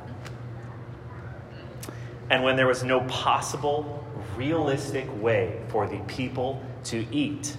And 2.29 2.43
when 2.43 2.55
there 2.55 2.67
was 2.67 2.83
no 2.83 3.01
possible, 3.01 4.05
realistic 4.35 5.07
way 5.21 5.61
for 5.69 5.87
the 5.87 5.99
people 5.99 6.61
to 6.85 7.05
eat, 7.11 7.55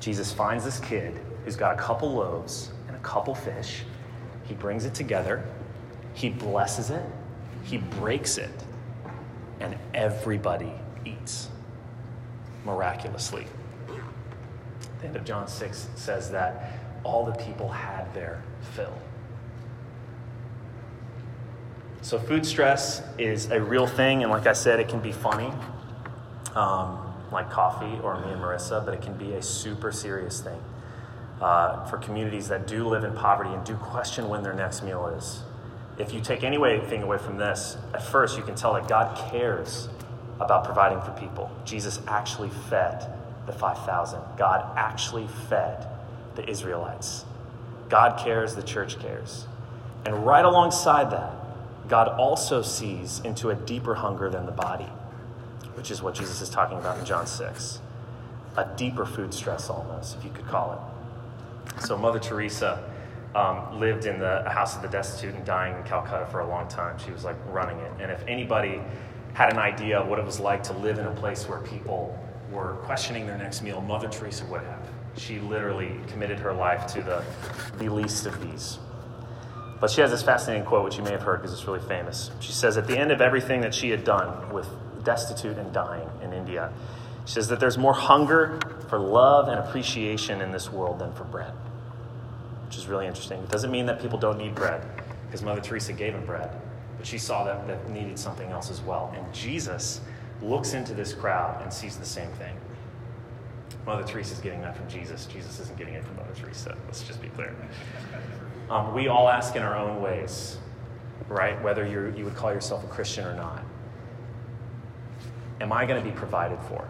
Jesus 0.00 0.32
finds 0.32 0.64
this 0.64 0.80
kid 0.80 1.20
who's 1.44 1.56
got 1.56 1.74
a 1.74 1.78
couple 1.78 2.12
loaves 2.12 2.72
and 2.88 2.96
a 2.96 3.00
couple 3.00 3.34
fish. 3.34 3.82
He 4.44 4.54
brings 4.54 4.84
it 4.84 4.94
together, 4.94 5.44
he 6.14 6.30
blesses 6.30 6.90
it, 6.90 7.04
he 7.62 7.78
breaks 7.78 8.38
it, 8.38 8.50
and 9.60 9.78
everybody 9.94 10.72
eats 11.04 11.48
miraculously. 12.64 13.46
The 15.00 15.06
end 15.06 15.16
of 15.16 15.24
John 15.24 15.48
6 15.48 15.88
says 15.96 16.30
that 16.32 16.74
all 17.04 17.24
the 17.24 17.32
people 17.32 17.68
had 17.68 18.12
their 18.14 18.42
fill. 18.74 18.94
So, 22.02 22.18
food 22.18 22.46
stress 22.46 23.02
is 23.18 23.50
a 23.50 23.60
real 23.60 23.86
thing, 23.86 24.22
and 24.22 24.30
like 24.32 24.46
I 24.46 24.54
said, 24.54 24.80
it 24.80 24.88
can 24.88 25.00
be 25.00 25.12
funny, 25.12 25.52
um, 26.54 27.14
like 27.32 27.50
coffee 27.50 27.98
or 28.02 28.20
me 28.24 28.32
and 28.32 28.40
Marissa, 28.42 28.84
but 28.84 28.94
it 28.94 29.02
can 29.02 29.14
be 29.16 29.34
a 29.34 29.42
super 29.42 29.92
serious 29.92 30.40
thing. 30.40 30.60
uh, 31.40 31.84
for 31.86 31.98
communities 31.98 32.48
that 32.48 32.66
do 32.66 32.86
live 32.88 33.04
in 33.04 33.12
poverty 33.14 33.50
and 33.50 33.64
do 33.64 33.74
question 33.76 34.28
when 34.28 34.42
their 34.42 34.52
next 34.54 34.82
meal 34.82 35.06
is. 35.08 35.42
If 35.98 36.12
you 36.14 36.20
take 36.20 36.44
anything 36.44 37.02
away 37.02 37.18
from 37.18 37.36
this, 37.38 37.76
at 37.94 38.02
first 38.02 38.36
you 38.36 38.42
can 38.42 38.54
tell 38.54 38.74
that 38.74 38.88
God 38.88 39.16
cares 39.30 39.88
about 40.40 40.64
providing 40.64 41.00
for 41.02 41.12
people. 41.12 41.50
Jesus 41.64 42.00
actually 42.08 42.50
fed 42.68 43.06
the 43.46 43.52
5,000, 43.52 44.20
God 44.36 44.76
actually 44.76 45.28
fed 45.48 45.86
the 46.36 46.48
Israelites. 46.48 47.24
God 47.88 48.18
cares, 48.22 48.54
the 48.54 48.62
church 48.62 48.98
cares. 49.00 49.46
And 50.06 50.24
right 50.24 50.44
alongside 50.44 51.10
that, 51.10 51.32
God 51.88 52.08
also 52.08 52.62
sees 52.62 53.20
into 53.24 53.50
a 53.50 53.54
deeper 53.54 53.94
hunger 53.94 54.30
than 54.30 54.46
the 54.46 54.52
body, 54.52 54.88
which 55.74 55.90
is 55.90 56.02
what 56.02 56.14
Jesus 56.14 56.40
is 56.40 56.48
talking 56.48 56.78
about 56.78 56.98
in 56.98 57.04
John 57.04 57.26
6. 57.26 57.80
A 58.56 58.68
deeper 58.76 59.04
food 59.04 59.34
stress, 59.34 59.68
almost, 59.68 60.16
if 60.16 60.24
you 60.24 60.30
could 60.30 60.46
call 60.46 60.72
it. 60.72 61.82
So, 61.82 61.96
Mother 61.96 62.18
Teresa 62.18 62.82
um, 63.34 63.78
lived 63.78 64.06
in 64.06 64.18
the 64.18 64.48
house 64.48 64.76
of 64.76 64.82
the 64.82 64.88
destitute 64.88 65.34
and 65.34 65.44
dying 65.44 65.76
in 65.76 65.82
Calcutta 65.84 66.26
for 66.26 66.40
a 66.40 66.48
long 66.48 66.68
time. 66.68 66.98
She 66.98 67.10
was 67.10 67.24
like 67.24 67.36
running 67.48 67.78
it. 67.78 67.92
And 68.00 68.10
if 68.10 68.22
anybody 68.26 68.80
had 69.34 69.52
an 69.52 69.58
idea 69.58 69.98
of 69.98 70.08
what 70.08 70.18
it 70.18 70.24
was 70.24 70.40
like 70.40 70.62
to 70.64 70.72
live 70.74 70.98
in 70.98 71.06
a 71.06 71.14
place 71.14 71.48
where 71.48 71.60
people 71.60 72.18
were 72.50 72.74
questioning 72.82 73.26
their 73.26 73.38
next 73.38 73.62
meal, 73.62 73.80
Mother 73.80 74.08
Teresa 74.08 74.44
would 74.46 74.62
have. 74.62 74.88
She 75.16 75.38
literally 75.38 75.92
committed 76.08 76.38
her 76.38 76.52
life 76.52 76.86
to 76.94 77.02
the, 77.02 77.24
the 77.78 77.88
least 77.88 78.26
of 78.26 78.40
these. 78.40 78.78
But 79.80 79.90
she 79.90 80.00
has 80.02 80.10
this 80.10 80.22
fascinating 80.22 80.66
quote, 80.66 80.84
which 80.84 80.98
you 80.98 81.04
may 81.04 81.12
have 81.12 81.22
heard 81.22 81.40
because 81.40 81.52
it's 81.58 81.66
really 81.66 81.80
famous. 81.80 82.30
She 82.40 82.52
says, 82.52 82.76
At 82.76 82.86
the 82.86 82.98
end 82.98 83.10
of 83.12 83.20
everything 83.20 83.62
that 83.62 83.74
she 83.74 83.88
had 83.90 84.04
done 84.04 84.52
with 84.52 84.68
destitute 85.04 85.56
and 85.56 85.72
dying 85.72 86.08
in 86.22 86.32
India, 86.32 86.72
she 87.24 87.34
says 87.34 87.48
that 87.48 87.60
there's 87.60 87.78
more 87.78 87.94
hunger 87.94 88.58
for 88.88 88.98
love 88.98 89.48
and 89.48 89.58
appreciation 89.58 90.40
in 90.40 90.50
this 90.50 90.70
world 90.70 90.98
than 90.98 91.12
for 91.14 91.24
bread, 91.24 91.54
which 92.66 92.76
is 92.76 92.86
really 92.86 93.06
interesting. 93.06 93.40
It 93.40 93.48
doesn't 93.48 93.70
mean 93.70 93.86
that 93.86 94.02
people 94.02 94.18
don't 94.18 94.36
need 94.36 94.54
bread, 94.54 94.84
because 95.26 95.42
Mother 95.42 95.60
Teresa 95.60 95.92
gave 95.92 96.12
them 96.12 96.26
bread, 96.26 96.50
but 97.00 97.06
she 97.06 97.16
saw 97.16 97.44
that 97.44 97.66
that 97.66 97.88
needed 97.88 98.18
something 98.18 98.50
else 98.50 98.70
as 98.70 98.82
well. 98.82 99.10
And 99.16 99.32
Jesus 99.32 100.02
looks 100.42 100.74
into 100.74 100.92
this 100.92 101.14
crowd 101.14 101.62
and 101.62 101.72
sees 101.72 101.96
the 101.96 102.04
same 102.04 102.28
thing. 102.32 102.54
Mother 103.86 104.02
Teresa 104.02 104.34
is 104.34 104.40
getting 104.40 104.60
that 104.60 104.76
from 104.76 104.86
Jesus. 104.86 105.24
Jesus 105.24 105.58
isn't 105.60 105.78
getting 105.78 105.94
it 105.94 106.04
from 106.04 106.16
Mother 106.16 106.34
Teresa. 106.34 106.76
Let's 106.84 107.02
just 107.02 107.22
be 107.22 107.28
clear. 107.28 107.56
Um, 108.68 108.92
we 108.92 109.08
all 109.08 109.30
ask 109.30 109.56
in 109.56 109.62
our 109.62 109.78
own 109.78 110.02
ways, 110.02 110.58
right? 111.26 111.58
Whether 111.62 111.86
you 111.86 112.12
you 112.14 112.26
would 112.26 112.36
call 112.36 112.52
yourself 112.52 112.84
a 112.84 112.88
Christian 112.88 113.24
or 113.24 113.34
not. 113.34 113.64
Am 115.62 115.72
I 115.72 115.86
going 115.86 116.04
to 116.04 116.06
be 116.06 116.14
provided 116.14 116.58
for? 116.68 116.86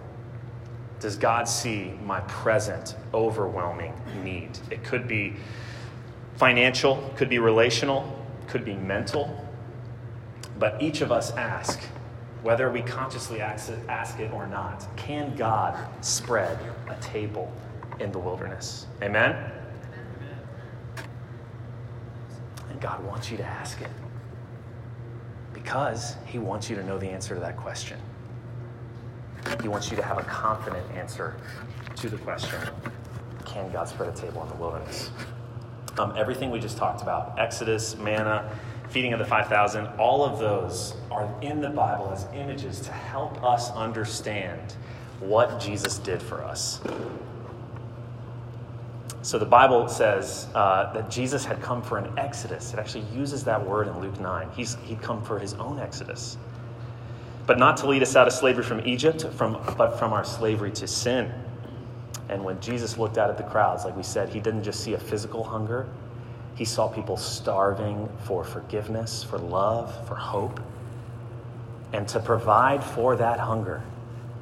Does 0.99 1.14
God 1.14 1.47
see 1.47 1.93
my 2.05 2.19
present, 2.23 2.97
overwhelming 3.14 3.95
need? 4.25 4.59
It 4.73 4.83
could 4.83 5.07
be 5.07 5.37
financial, 6.35 7.12
could 7.14 7.29
be 7.29 7.38
relational, 7.38 8.21
could 8.49 8.64
be 8.64 8.75
mental. 8.75 9.47
But 10.59 10.81
each 10.83 11.01
of 11.01 11.11
us 11.11 11.33
ask, 11.33 11.81
whether 12.43 12.71
we 12.71 12.83
consciously 12.83 13.41
ask 13.41 13.71
it, 14.19 14.33
or 14.33 14.47
not, 14.47 14.87
can 14.97 15.35
God 15.37 15.79
spread 16.03 16.59
a 16.89 16.95
table 17.01 17.53
in 17.99 18.13
the 18.13 18.19
wilderness? 18.19 18.87
Amen? 19.03 19.37
And 22.71 22.81
God 22.81 23.05
wants 23.05 23.31
you 23.31 23.37
to 23.37 23.45
ask 23.45 23.81
it 23.81 23.91
because 25.53 26.17
He 26.27 26.39
wants 26.39 26.71
you 26.71 26.77
to 26.77 26.83
know 26.83 26.99
the 26.99 27.09
answer 27.09 27.35
to 27.35 27.41
that 27.41 27.57
question. 27.57 27.99
He 29.63 29.69
wants 29.69 29.91
you 29.91 29.97
to 29.97 30.03
have 30.03 30.19
a 30.19 30.23
confident 30.23 30.85
answer 30.93 31.37
to 31.97 32.09
the 32.09 32.19
question 32.19 32.59
Can 33.45 33.71
God 33.73 33.89
spread 33.89 34.09
a 34.09 34.17
table 34.17 34.43
in 34.43 34.49
the 34.49 34.57
wilderness? 34.57 35.11
Um, 35.99 36.15
everything 36.17 36.51
we 36.51 36.61
just 36.61 36.79
talked 36.79 37.03
about 37.03 37.39
Exodus, 37.39 37.97
manna, 37.97 38.51
feeding 38.91 39.13
of 39.13 39.19
the 39.19 39.25
5,000 39.25 39.87
all 39.99 40.25
of 40.25 40.39
those 40.39 40.95
are 41.11 41.33
in 41.43 41.61
the 41.61 41.71
Bible 41.71 42.11
as 42.13 42.27
images 42.35 42.81
to 42.81 42.93
help 42.93 43.43
us 43.43 43.71
understand 43.73 44.75
what 45.21 45.61
Jesus 45.61 45.99
did 45.99 46.21
for 46.21 46.43
us. 46.43 46.81
So 49.23 49.39
the 49.39 49.47
Bible 49.47 49.87
says 49.89 50.49
uh, 50.55 50.93
that 50.93 51.11
Jesus 51.11 51.45
had 51.45 51.61
come 51.61 51.83
for 51.83 51.99
an 51.99 52.19
exodus. 52.19 52.73
It 52.73 52.79
actually 52.79 53.05
uses 53.15 53.45
that 53.45 53.65
word 53.65 53.89
in 53.89 54.01
Luke 54.01 54.19
9. 54.19 54.49
He's, 54.57 54.77
he'd 54.85 55.03
come 55.03 55.23
for 55.23 55.39
his 55.39 55.55
own 55.55 55.79
exodus 55.79 56.39
but 57.51 57.59
not 57.59 57.77
to 57.77 57.89
lead 57.89 58.01
us 58.01 58.15
out 58.15 58.29
of 58.29 58.33
slavery 58.33 58.63
from 58.63 58.81
Egypt, 58.87 59.27
from, 59.33 59.61
but 59.77 59.99
from 59.99 60.13
our 60.13 60.23
slavery 60.23 60.71
to 60.71 60.87
sin. 60.87 61.33
And 62.29 62.45
when 62.45 62.61
Jesus 62.61 62.97
looked 62.97 63.19
out 63.19 63.29
at 63.29 63.37
the 63.37 63.43
crowds, 63.43 63.85
like 63.85 63.97
we 63.97 64.05
said, 64.05 64.29
he 64.29 64.39
didn't 64.39 64.63
just 64.63 64.85
see 64.85 64.95
a 64.95 64.99
physical 64.99 65.43
hunger, 65.43 65.89
he 66.61 66.67
saw 66.67 66.88
people 66.88 67.17
starving 67.17 68.07
for 68.25 68.45
forgiveness, 68.45 69.25
for 69.25 69.38
love, 69.38 70.07
for 70.07 70.14
hope. 70.14 70.61
And 71.95 72.07
to 72.09 72.21
provide 72.21 72.85
for 72.85 73.17
that 73.17 73.40
hunger, 73.40 73.83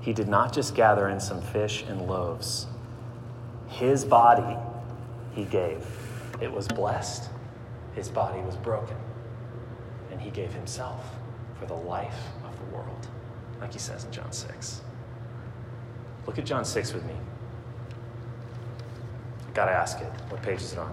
he 0.00 0.12
did 0.12 0.26
not 0.26 0.52
just 0.52 0.74
gather 0.74 1.10
in 1.10 1.20
some 1.20 1.40
fish 1.40 1.84
and 1.86 2.08
loaves. 2.08 2.66
His 3.68 4.04
body 4.04 4.56
he 5.32 5.44
gave. 5.44 5.86
It 6.40 6.50
was 6.50 6.66
blessed. 6.66 7.30
His 7.94 8.08
body 8.08 8.40
was 8.40 8.56
broken. 8.56 8.96
And 10.10 10.20
he 10.20 10.30
gave 10.30 10.52
himself 10.52 11.08
for 11.56 11.66
the 11.66 11.74
life 11.74 12.18
of 12.44 12.58
the 12.58 12.76
world, 12.76 13.06
like 13.60 13.72
he 13.72 13.78
says 13.78 14.02
in 14.02 14.10
John 14.10 14.32
6. 14.32 14.80
Look 16.26 16.36
at 16.36 16.44
John 16.44 16.64
6 16.64 16.94
with 16.94 17.04
me. 17.04 17.14
I 19.46 19.52
Gotta 19.52 19.70
ask 19.70 20.00
it. 20.00 20.10
What 20.30 20.42
page 20.42 20.62
is 20.62 20.72
it 20.72 20.80
on? 20.80 20.92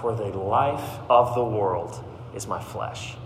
for 0.00 0.14
the 0.14 0.26
life 0.26 0.98
of 1.08 1.34
the 1.34 1.44
world 1.44 2.04
is 2.34 2.46
my 2.46 2.60
flesh. 2.60 3.16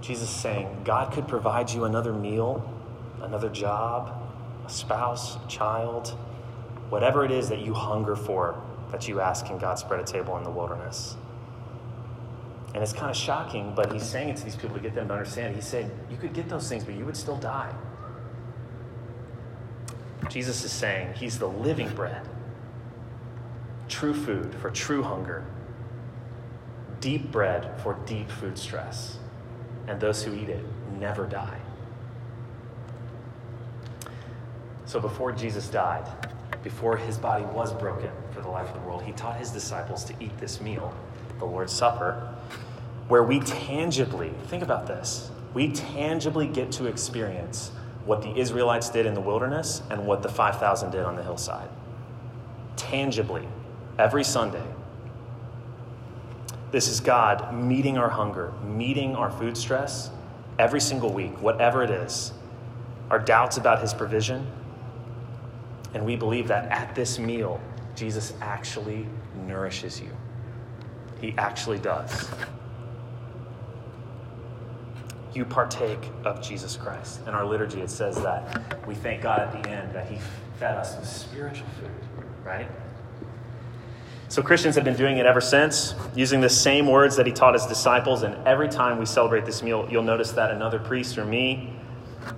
Jesus 0.00 0.28
is 0.28 0.34
saying 0.34 0.82
God 0.84 1.12
could 1.12 1.28
provide 1.28 1.70
you 1.70 1.84
another 1.84 2.12
meal, 2.12 2.72
another 3.20 3.48
job, 3.48 4.12
a 4.66 4.70
spouse, 4.70 5.36
a 5.36 5.48
child, 5.48 6.08
whatever 6.88 7.24
it 7.24 7.30
is 7.30 7.48
that 7.48 7.60
you 7.60 7.74
hunger 7.74 8.16
for, 8.16 8.60
that 8.90 9.06
you 9.06 9.20
ask, 9.20 9.46
can 9.46 9.58
God 9.58 9.78
spread 9.78 10.00
a 10.00 10.04
table 10.04 10.36
in 10.36 10.42
the 10.42 10.50
wilderness? 10.50 11.16
And 12.74 12.82
it's 12.82 12.92
kind 12.92 13.10
of 13.10 13.16
shocking, 13.16 13.72
but 13.74 13.92
he's 13.92 14.02
saying 14.02 14.28
it 14.30 14.36
to 14.36 14.44
these 14.44 14.56
people 14.56 14.76
to 14.76 14.82
get 14.82 14.94
them 14.94 15.08
to 15.08 15.14
understand. 15.14 15.56
He 15.56 15.60
said, 15.60 15.90
You 16.08 16.16
could 16.16 16.32
get 16.32 16.48
those 16.48 16.68
things, 16.68 16.84
but 16.84 16.94
you 16.94 17.04
would 17.04 17.16
still 17.16 17.36
die. 17.36 17.72
Jesus 20.28 20.64
is 20.64 20.70
saying 20.70 21.14
he's 21.14 21.38
the 21.38 21.48
living 21.48 21.92
bread, 21.94 22.28
true 23.90 24.14
food 24.14 24.54
for 24.54 24.70
true 24.70 25.02
hunger, 25.02 25.44
deep 27.00 27.30
bread 27.30 27.78
for 27.82 27.98
deep 28.06 28.30
food 28.30 28.56
stress. 28.56 29.18
And 29.86 30.00
those 30.00 30.22
who 30.22 30.34
eat 30.34 30.48
it 30.48 30.64
never 30.98 31.26
die. 31.26 31.58
So 34.86 35.00
before 35.00 35.32
Jesus 35.32 35.68
died, 35.68 36.06
before 36.62 36.96
his 36.96 37.16
body 37.18 37.44
was 37.44 37.72
broken 37.72 38.10
for 38.32 38.40
the 38.40 38.48
life 38.48 38.68
of 38.68 38.74
the 38.74 38.80
world, 38.80 39.02
he 39.02 39.12
taught 39.12 39.36
his 39.36 39.50
disciples 39.50 40.04
to 40.04 40.14
eat 40.20 40.36
this 40.38 40.60
meal, 40.60 40.94
the 41.38 41.44
Lord's 41.44 41.72
Supper, 41.72 42.34
where 43.08 43.22
we 43.22 43.40
tangibly, 43.40 44.32
think 44.46 44.62
about 44.62 44.86
this, 44.86 45.30
we 45.54 45.72
tangibly 45.72 46.46
get 46.46 46.70
to 46.72 46.86
experience 46.86 47.72
what 48.04 48.22
the 48.22 48.34
Israelites 48.36 48.90
did 48.90 49.06
in 49.06 49.14
the 49.14 49.20
wilderness 49.20 49.82
and 49.90 50.06
what 50.06 50.22
the 50.22 50.28
5,000 50.28 50.90
did 50.90 51.04
on 51.04 51.16
the 51.16 51.22
hillside. 51.22 51.68
Tangibly, 52.76 53.46
every 54.00 54.24
Sunday. 54.24 54.64
This 56.70 56.88
is 56.88 57.00
God 57.00 57.54
meeting 57.54 57.98
our 57.98 58.08
hunger, 58.08 58.52
meeting 58.64 59.14
our 59.14 59.30
food 59.30 59.56
stress 59.56 60.10
every 60.58 60.80
single 60.80 61.12
week, 61.12 61.40
whatever 61.42 61.82
it 61.82 61.90
is, 61.90 62.32
our 63.10 63.18
doubts 63.18 63.58
about 63.58 63.80
His 63.80 63.92
provision. 63.92 64.46
And 65.92 66.06
we 66.06 66.16
believe 66.16 66.48
that 66.48 66.70
at 66.70 66.94
this 66.94 67.18
meal, 67.18 67.60
Jesus 67.94 68.32
actually 68.40 69.06
nourishes 69.46 70.00
you. 70.00 70.16
He 71.20 71.34
actually 71.36 71.78
does 71.78 72.30
you 75.34 75.44
partake 75.44 76.10
of 76.24 76.42
Jesus 76.42 76.76
Christ. 76.76 77.20
In 77.26 77.28
our 77.28 77.44
liturgy, 77.44 77.80
it 77.80 77.90
says 77.90 78.20
that 78.22 78.86
we 78.86 78.94
thank 78.94 79.22
God 79.22 79.40
at 79.40 79.62
the 79.62 79.70
end 79.70 79.94
that 79.94 80.08
He 80.08 80.18
fed 80.58 80.76
us 80.76 80.96
with 80.96 81.08
spiritual 81.08 81.66
food, 81.80 82.26
right? 82.44 82.68
So 84.30 84.42
Christians 84.42 84.76
have 84.76 84.84
been 84.84 84.96
doing 84.96 85.16
it 85.18 85.26
ever 85.26 85.40
since, 85.40 85.96
using 86.14 86.40
the 86.40 86.48
same 86.48 86.86
words 86.86 87.16
that 87.16 87.26
he 87.26 87.32
taught 87.32 87.54
his 87.54 87.66
disciples. 87.66 88.22
And 88.22 88.36
every 88.46 88.68
time 88.68 88.96
we 88.96 89.04
celebrate 89.04 89.44
this 89.44 89.60
meal, 89.60 89.88
you'll 89.90 90.04
notice 90.04 90.30
that 90.30 90.52
another 90.52 90.78
priest 90.78 91.18
or 91.18 91.24
me 91.24 91.74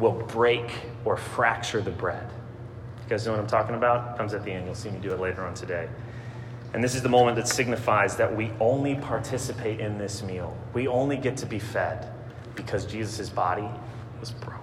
will 0.00 0.12
break 0.12 0.70
or 1.04 1.18
fracture 1.18 1.82
the 1.82 1.90
bread. 1.90 2.30
You 3.02 3.10
guys 3.10 3.26
know 3.26 3.32
what 3.32 3.40
I'm 3.40 3.46
talking 3.46 3.74
about? 3.74 4.16
Comes 4.16 4.32
at 4.32 4.42
the 4.42 4.50
end. 4.50 4.64
You'll 4.64 4.74
see 4.74 4.88
me 4.88 5.00
do 5.00 5.12
it 5.12 5.20
later 5.20 5.44
on 5.44 5.52
today. 5.52 5.86
And 6.72 6.82
this 6.82 6.94
is 6.94 7.02
the 7.02 7.10
moment 7.10 7.36
that 7.36 7.46
signifies 7.46 8.16
that 8.16 8.34
we 8.34 8.50
only 8.58 8.94
participate 8.94 9.78
in 9.78 9.98
this 9.98 10.22
meal. 10.22 10.56
We 10.72 10.88
only 10.88 11.18
get 11.18 11.36
to 11.36 11.46
be 11.46 11.58
fed 11.58 12.10
because 12.54 12.86
Jesus' 12.86 13.28
body 13.28 13.68
was 14.18 14.30
broken. 14.30 14.61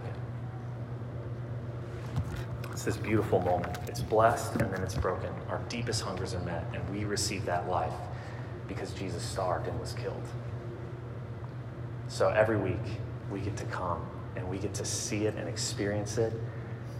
It's 2.79 2.85
this 2.85 2.95
beautiful 2.95 3.41
moment. 3.41 3.77
It's 3.89 3.99
blessed 3.99 4.53
and 4.61 4.73
then 4.73 4.81
it's 4.83 4.95
broken. 4.95 5.29
Our 5.49 5.59
deepest 5.67 6.01
hungers 6.01 6.33
are 6.33 6.39
met, 6.39 6.63
and 6.73 6.89
we 6.89 7.03
receive 7.03 7.43
that 7.43 7.67
life 7.67 7.91
because 8.69 8.93
Jesus 8.93 9.21
starved 9.21 9.67
and 9.67 9.77
was 9.81 9.91
killed. 9.91 10.23
So 12.07 12.29
every 12.29 12.55
week, 12.55 13.01
we 13.29 13.41
get 13.41 13.57
to 13.57 13.65
come 13.65 14.07
and 14.37 14.49
we 14.49 14.57
get 14.59 14.73
to 14.75 14.85
see 14.85 15.25
it 15.25 15.35
and 15.35 15.49
experience 15.49 16.17
it. 16.17 16.31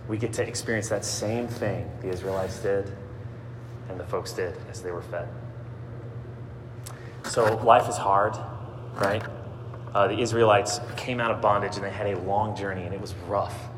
We 0.09 0.17
get 0.17 0.33
to 0.33 0.45
experience 0.45 0.89
that 0.89 1.05
same 1.05 1.47
thing 1.47 1.89
the 2.01 2.09
Israelites 2.09 2.59
did 2.59 2.91
and 3.87 3.97
the 3.97 4.05
folks 4.05 4.33
did 4.33 4.57
as 4.69 4.81
they 4.81 4.91
were 4.91 5.03
fed. 5.03 5.29
So 7.23 7.55
life 7.63 7.87
is 7.87 7.95
hard, 7.95 8.35
right? 8.95 9.23
Uh, 9.95 10.09
the 10.09 10.19
Israelites 10.19 10.81
came 10.97 11.21
out 11.21 11.31
of 11.31 11.39
bondage 11.39 11.77
and 11.77 11.85
they 11.85 11.89
had 11.89 12.07
a 12.07 12.19
long 12.23 12.53
journey 12.53 12.83
and 12.83 12.93
it 12.93 12.99
was 12.99 13.13
rough. 13.29 13.68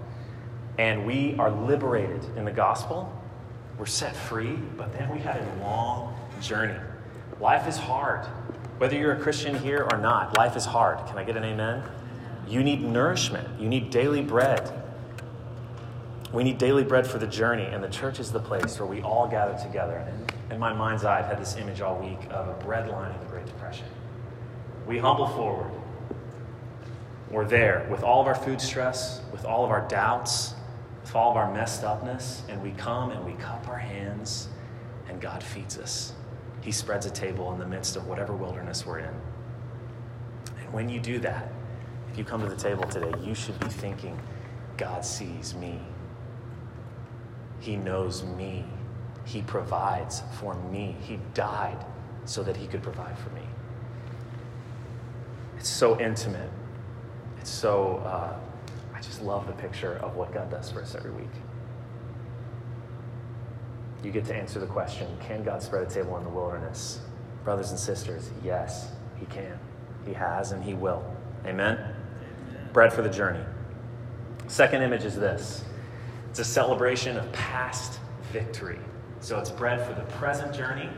And 0.82 1.06
we 1.06 1.36
are 1.38 1.52
liberated 1.52 2.26
in 2.36 2.44
the 2.44 2.52
gospel. 2.52 3.16
We're 3.78 3.86
set 3.86 4.16
free, 4.16 4.58
but 4.78 4.92
then 4.98 5.12
we 5.12 5.20
had 5.20 5.38
a 5.38 5.64
long 5.64 6.18
journey. 6.42 6.74
Life 7.40 7.68
is 7.68 7.78
hard. 7.78 8.26
Whether 8.80 8.98
you're 8.98 9.12
a 9.12 9.20
Christian 9.20 9.56
here 9.60 9.88
or 9.92 10.00
not, 10.00 10.36
life 10.38 10.56
is 10.58 10.66
hard. 10.66 11.06
Can 11.06 11.20
I 11.20 11.24
get 11.24 11.38
an 11.38 11.44
amen? 11.44 11.84
You 12.48 12.64
need 12.64 12.82
nourishment, 12.82 13.48
you 13.60 13.70
need 13.70 13.92
daily 13.92 14.24
bread. 14.24 14.74
We 16.34 16.44
need 16.44 16.58
daily 16.58 16.84
bread 16.84 17.06
for 17.06 17.20
the 17.20 17.28
journey, 17.28 17.66
and 17.66 17.84
the 17.84 17.90
church 17.90 18.20
is 18.20 18.32
the 18.32 18.40
place 18.40 18.80
where 18.80 18.88
we 18.88 19.04
all 19.04 19.28
gather 19.28 19.56
together. 19.64 19.98
And 19.98 20.34
in 20.52 20.60
my 20.60 20.74
mind's 20.74 21.06
eye, 21.06 21.20
I've 21.20 21.28
had 21.28 21.40
this 21.40 21.58
image 21.58 21.82
all 21.82 22.00
week 22.00 22.26
of 22.32 22.48
a 22.48 22.54
bread 22.64 22.90
line 22.90 23.12
of 23.12 23.20
the 23.20 23.28
Great 23.28 23.46
Depression. 23.46 23.86
We 24.88 24.98
humble 24.98 25.28
forward. 25.28 25.72
We're 27.30 27.46
there 27.46 27.88
with 27.92 28.02
all 28.02 28.20
of 28.20 28.26
our 28.26 28.34
food 28.34 28.60
stress, 28.60 29.22
with 29.32 29.46
all 29.46 29.64
of 29.64 29.70
our 29.70 29.88
doubts, 29.88 30.56
with 31.02 31.16
all 31.16 31.32
of 31.32 31.38
our 31.38 31.52
messed 31.54 31.84
upness, 31.84 32.44
and 32.50 32.62
we 32.62 32.72
come 32.72 33.12
and 33.12 33.26
we 33.26 33.34
cup 33.34 33.68
our 33.68 33.78
hands, 33.78 34.48
and 35.10 35.20
God 35.20 35.44
feeds 35.44 35.78
us. 35.78 36.14
He 36.62 36.72
spreads 36.72 37.06
a 37.06 37.10
table 37.10 37.52
in 37.54 37.60
the 37.60 37.68
midst 37.68 37.96
of 37.96 38.08
whatever 38.08 38.34
wilderness 38.34 38.86
we're 38.86 39.00
in. 39.00 39.16
And 40.60 40.72
when 40.72 40.90
you 40.90 41.00
do 41.00 41.20
that, 41.20 41.52
if 42.12 42.18
you 42.18 42.24
come 42.24 42.42
to 42.42 42.48
the 42.48 42.56
table 42.56 42.84
today, 42.84 43.14
you 43.24 43.34
should 43.34 43.60
be 43.60 43.68
thinking, 43.68 44.20
God 44.78 45.04
sees 45.04 45.56
me. 45.56 45.80
He 47.60 47.76
knows 47.78 48.24
me. 48.24 48.66
He 49.26 49.42
provides 49.42 50.24
for 50.40 50.56
me. 50.56 50.96
He 51.02 51.20
died 51.34 51.86
so 52.26 52.44
that 52.44 52.58
He 52.58 52.68
could 52.68 52.84
provide 52.84 53.18
for 53.18 53.30
me. 53.30 53.44
It's 55.58 55.70
so 55.70 56.00
intimate. 56.00 56.50
It's 57.40 57.50
so, 57.50 57.98
uh, 58.06 58.34
I 59.02 59.04
just 59.04 59.24
love 59.24 59.48
the 59.48 59.54
picture 59.54 59.96
of 60.04 60.16
what 60.16 60.32
God 60.32 60.52
does 60.52 60.70
for 60.70 60.80
us 60.80 60.94
every 60.94 61.10
week. 61.10 61.32
You 64.04 64.12
get 64.12 64.26
to 64.26 64.36
answer 64.36 64.60
the 64.60 64.68
question 64.68 65.08
Can 65.22 65.44
God 65.44 65.64
spread 65.64 65.82
a 65.82 65.90
table 65.90 66.18
in 66.18 66.24
the 66.24 66.30
wilderness? 66.30 67.02
Brothers 67.44 67.72
and 67.72 67.80
sisters, 67.80 68.30
yes, 68.44 68.92
He 69.20 69.26
can. 69.26 69.58
He 70.06 70.14
has 70.14 70.52
and 70.52 70.64
He 70.64 70.76
will. 70.76 71.04
Amen? 71.48 71.80
Amen. 71.80 72.70
Bread 72.74 72.94
for 72.94 73.02
the 73.02 73.10
journey. 73.10 73.44
Second 74.46 74.84
image 74.84 75.04
is 75.04 75.16
this 75.16 75.66
it's 76.30 76.38
a 76.38 76.46
celebration 76.46 77.18
of 77.18 77.32
past 77.32 78.00
victory. 78.32 78.80
So 79.20 79.40
it's 79.40 79.50
bread 79.50 79.84
for 79.84 79.96
the 79.96 80.06
present 80.18 80.54
journey, 80.54 80.90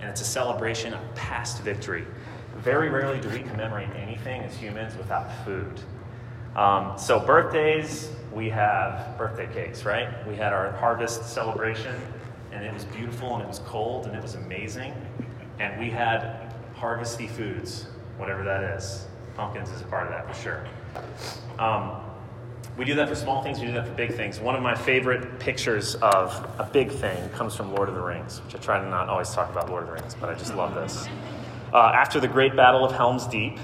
and 0.00 0.10
it's 0.10 0.20
a 0.20 0.24
celebration 0.24 0.94
of 0.94 1.14
past 1.14 1.62
victory. 1.62 2.08
Very 2.56 2.88
rarely 2.88 3.20
do 3.20 3.28
we 3.28 3.38
commemorate 3.40 3.90
anything 3.94 4.42
as 4.42 4.56
humans 4.56 4.96
without 4.96 5.30
food. 5.44 5.80
Um, 6.56 6.98
so, 6.98 7.18
birthdays, 7.18 8.10
we 8.32 8.50
have 8.50 9.16
birthday 9.16 9.48
cakes, 9.52 9.84
right? 9.84 10.26
We 10.26 10.36
had 10.36 10.52
our 10.52 10.72
harvest 10.72 11.28
celebration, 11.28 11.96
and 12.52 12.64
it 12.64 12.72
was 12.72 12.84
beautiful, 12.84 13.34
and 13.34 13.42
it 13.42 13.48
was 13.48 13.60
cold, 13.60 14.06
and 14.06 14.14
it 14.14 14.22
was 14.22 14.34
amazing. 14.34 14.94
And 15.58 15.80
we 15.80 15.88
had 15.88 16.54
harvesty 16.74 17.26
foods, 17.26 17.86
whatever 18.18 18.42
that 18.44 18.64
is. 18.76 19.06
Pumpkins 19.34 19.70
is 19.70 19.80
a 19.80 19.84
part 19.84 20.06
of 20.06 20.12
that 20.12 20.28
for 20.28 20.42
sure. 20.42 20.66
Um, 21.58 21.92
we 22.76 22.84
do 22.84 22.94
that 22.94 23.08
for 23.08 23.14
small 23.14 23.42
things, 23.42 23.60
we 23.60 23.66
do 23.66 23.72
that 23.72 23.86
for 23.86 23.94
big 23.94 24.14
things. 24.14 24.40
One 24.40 24.54
of 24.54 24.62
my 24.62 24.74
favorite 24.74 25.38
pictures 25.38 25.94
of 25.96 26.32
a 26.58 26.68
big 26.70 26.90
thing 26.90 27.28
comes 27.30 27.54
from 27.54 27.74
Lord 27.74 27.88
of 27.88 27.94
the 27.94 28.00
Rings, 28.00 28.40
which 28.44 28.54
I 28.54 28.58
try 28.58 28.80
to 28.80 28.88
not 28.88 29.08
always 29.08 29.30
talk 29.30 29.50
about 29.50 29.68
Lord 29.70 29.82
of 29.82 29.88
the 29.88 29.94
Rings, 29.94 30.16
but 30.18 30.28
I 30.30 30.34
just 30.34 30.54
love 30.54 30.74
this. 30.74 31.06
Uh, 31.72 31.92
after 31.94 32.20
the 32.20 32.28
great 32.28 32.56
battle 32.56 32.84
of 32.84 32.92
Helm's 32.92 33.26
Deep, 33.26 33.58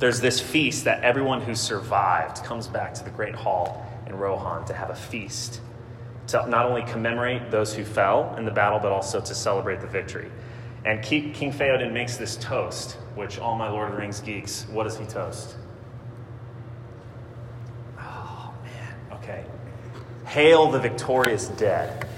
there's 0.00 0.20
this 0.20 0.40
feast 0.40 0.84
that 0.84 1.04
everyone 1.04 1.42
who 1.42 1.54
survived 1.54 2.42
comes 2.42 2.66
back 2.66 2.94
to 2.94 3.04
the 3.04 3.10
great 3.10 3.34
hall 3.34 3.86
in 4.06 4.16
Rohan 4.16 4.64
to 4.64 4.74
have 4.74 4.90
a 4.90 4.94
feast 4.94 5.60
to 6.28 6.46
not 6.48 6.66
only 6.66 6.82
commemorate 6.82 7.50
those 7.50 7.74
who 7.74 7.84
fell 7.84 8.34
in 8.36 8.44
the 8.44 8.50
battle, 8.50 8.78
but 8.78 8.92
also 8.92 9.20
to 9.20 9.34
celebrate 9.34 9.80
the 9.80 9.86
victory. 9.86 10.30
And 10.84 11.02
King 11.02 11.34
Theoden 11.34 11.92
makes 11.92 12.16
this 12.16 12.36
toast, 12.36 12.92
which 13.14 13.38
all 13.38 13.56
my 13.56 13.68
Lord 13.68 13.88
of 13.88 13.94
the 13.94 14.00
Rings 14.00 14.20
geeks, 14.20 14.66
what 14.70 14.84
does 14.84 14.96
he 14.96 15.04
toast? 15.04 15.56
Oh, 17.98 18.54
man. 18.64 19.18
Okay. 19.20 19.44
Hail 20.26 20.70
the 20.70 20.78
victorious 20.78 21.48
dead, 21.48 22.08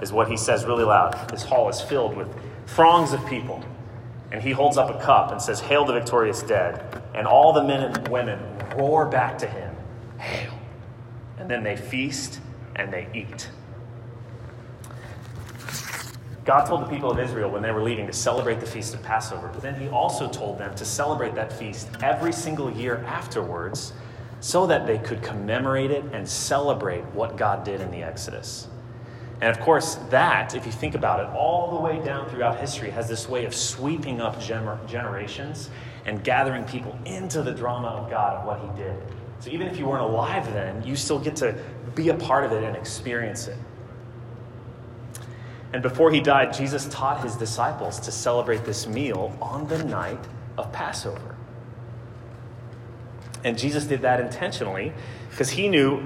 is 0.00 0.12
what 0.12 0.28
he 0.28 0.36
says 0.36 0.64
really 0.64 0.84
loud. 0.84 1.28
This 1.30 1.42
hall 1.42 1.68
is 1.68 1.80
filled 1.80 2.16
with 2.16 2.28
throngs 2.66 3.12
of 3.12 3.26
people. 3.26 3.64
And 4.34 4.42
he 4.42 4.50
holds 4.50 4.76
up 4.78 4.90
a 4.90 5.00
cup 5.00 5.30
and 5.30 5.40
says, 5.40 5.60
Hail 5.60 5.84
the 5.84 5.92
victorious 5.92 6.42
dead. 6.42 7.00
And 7.14 7.24
all 7.24 7.52
the 7.52 7.62
men 7.62 7.84
and 7.84 8.08
women 8.08 8.40
roar 8.76 9.06
back 9.06 9.38
to 9.38 9.46
him, 9.46 9.72
Hail. 10.18 10.52
And 11.38 11.48
then 11.48 11.62
they 11.62 11.76
feast 11.76 12.40
and 12.74 12.92
they 12.92 13.06
eat. 13.14 13.48
God 16.44 16.64
told 16.64 16.80
the 16.80 16.88
people 16.88 17.12
of 17.12 17.20
Israel 17.20 17.48
when 17.48 17.62
they 17.62 17.70
were 17.70 17.80
leaving 17.80 18.08
to 18.08 18.12
celebrate 18.12 18.58
the 18.58 18.66
feast 18.66 18.92
of 18.92 19.04
Passover, 19.04 19.50
but 19.52 19.62
then 19.62 19.76
he 19.80 19.86
also 19.86 20.28
told 20.28 20.58
them 20.58 20.74
to 20.74 20.84
celebrate 20.84 21.36
that 21.36 21.52
feast 21.52 21.88
every 22.02 22.32
single 22.32 22.72
year 22.72 23.04
afterwards 23.06 23.92
so 24.40 24.66
that 24.66 24.84
they 24.84 24.98
could 24.98 25.22
commemorate 25.22 25.92
it 25.92 26.04
and 26.12 26.28
celebrate 26.28 27.04
what 27.14 27.36
God 27.36 27.62
did 27.62 27.80
in 27.80 27.88
the 27.92 28.02
Exodus. 28.02 28.66
And 29.40 29.50
of 29.50 29.60
course, 29.60 29.96
that, 30.10 30.54
if 30.54 30.64
you 30.64 30.72
think 30.72 30.94
about 30.94 31.20
it, 31.20 31.26
all 31.36 31.72
the 31.72 31.80
way 31.80 32.04
down 32.04 32.28
throughout 32.28 32.58
history 32.58 32.90
has 32.90 33.08
this 33.08 33.28
way 33.28 33.44
of 33.44 33.54
sweeping 33.54 34.20
up 34.20 34.36
gener- 34.40 34.86
generations 34.86 35.70
and 36.06 36.22
gathering 36.22 36.64
people 36.64 36.98
into 37.04 37.42
the 37.42 37.52
drama 37.52 37.88
of 37.88 38.10
God 38.10 38.38
and 38.38 38.46
what 38.46 38.60
He 38.60 38.82
did. 38.82 38.96
So 39.40 39.50
even 39.50 39.66
if 39.66 39.78
you 39.78 39.86
weren't 39.86 40.02
alive 40.02 40.50
then, 40.52 40.82
you 40.84 40.96
still 40.96 41.18
get 41.18 41.36
to 41.36 41.58
be 41.94 42.10
a 42.10 42.14
part 42.14 42.44
of 42.44 42.52
it 42.52 42.62
and 42.62 42.76
experience 42.76 43.48
it. 43.48 43.58
And 45.72 45.82
before 45.82 46.12
He 46.12 46.20
died, 46.20 46.54
Jesus 46.54 46.86
taught 46.88 47.22
His 47.22 47.34
disciples 47.36 47.98
to 48.00 48.12
celebrate 48.12 48.64
this 48.64 48.86
meal 48.86 49.36
on 49.40 49.66
the 49.66 49.82
night 49.84 50.24
of 50.56 50.70
Passover. 50.72 51.34
And 53.44 53.58
Jesus 53.58 53.84
did 53.84 54.02
that 54.02 54.20
intentionally 54.20 54.92
because 55.30 55.50
he 55.50 55.68
knew 55.68 56.02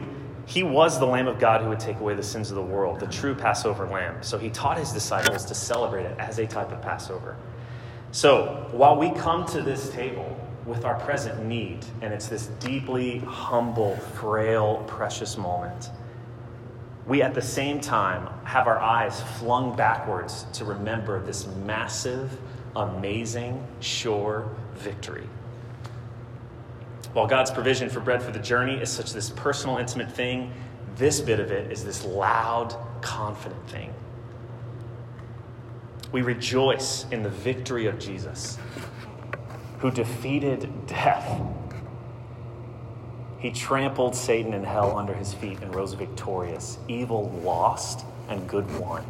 he 0.48 0.62
was 0.62 0.98
the 0.98 1.06
Lamb 1.06 1.28
of 1.28 1.38
God 1.38 1.60
who 1.60 1.68
would 1.68 1.78
take 1.78 2.00
away 2.00 2.14
the 2.14 2.22
sins 2.22 2.48
of 2.48 2.56
the 2.56 2.62
world, 2.62 3.00
the 3.00 3.06
true 3.06 3.34
Passover 3.34 3.86
lamb. 3.86 4.16
So 4.22 4.38
he 4.38 4.48
taught 4.48 4.78
his 4.78 4.92
disciples 4.92 5.44
to 5.44 5.54
celebrate 5.54 6.04
it 6.04 6.18
as 6.18 6.38
a 6.38 6.46
type 6.46 6.72
of 6.72 6.80
Passover. 6.80 7.36
So 8.12 8.66
while 8.72 8.96
we 8.96 9.10
come 9.10 9.44
to 9.48 9.60
this 9.60 9.90
table 9.90 10.34
with 10.64 10.86
our 10.86 10.98
present 11.00 11.44
need, 11.44 11.84
and 12.00 12.14
it's 12.14 12.28
this 12.28 12.46
deeply 12.60 13.18
humble, 13.18 13.96
frail, 13.96 14.82
precious 14.86 15.36
moment, 15.36 15.90
we 17.06 17.20
at 17.20 17.34
the 17.34 17.42
same 17.42 17.78
time 17.78 18.26
have 18.44 18.66
our 18.66 18.78
eyes 18.78 19.20
flung 19.38 19.76
backwards 19.76 20.46
to 20.54 20.64
remember 20.64 21.22
this 21.22 21.46
massive, 21.66 22.38
amazing, 22.74 23.62
sure 23.80 24.48
victory. 24.76 25.28
While 27.12 27.26
God's 27.26 27.50
provision 27.50 27.88
for 27.88 28.00
bread 28.00 28.22
for 28.22 28.30
the 28.30 28.38
journey 28.38 28.76
is 28.76 28.90
such 28.90 29.12
this 29.12 29.30
personal, 29.30 29.78
intimate 29.78 30.12
thing, 30.12 30.52
this 30.96 31.20
bit 31.20 31.40
of 31.40 31.50
it 31.50 31.72
is 31.72 31.84
this 31.84 32.04
loud, 32.04 32.76
confident 33.00 33.68
thing. 33.68 33.92
We 36.12 36.22
rejoice 36.22 37.06
in 37.10 37.22
the 37.22 37.28
victory 37.28 37.86
of 37.86 37.98
Jesus, 37.98 38.58
who 39.78 39.90
defeated 39.90 40.86
death. 40.86 41.40
He 43.38 43.50
trampled 43.50 44.16
Satan 44.16 44.54
and 44.54 44.66
hell 44.66 44.96
under 44.98 45.14
his 45.14 45.32
feet 45.32 45.60
and 45.60 45.74
rose 45.74 45.94
victorious. 45.94 46.78
Evil 46.88 47.30
lost 47.44 48.04
and 48.28 48.48
good 48.48 48.68
won. 48.80 49.04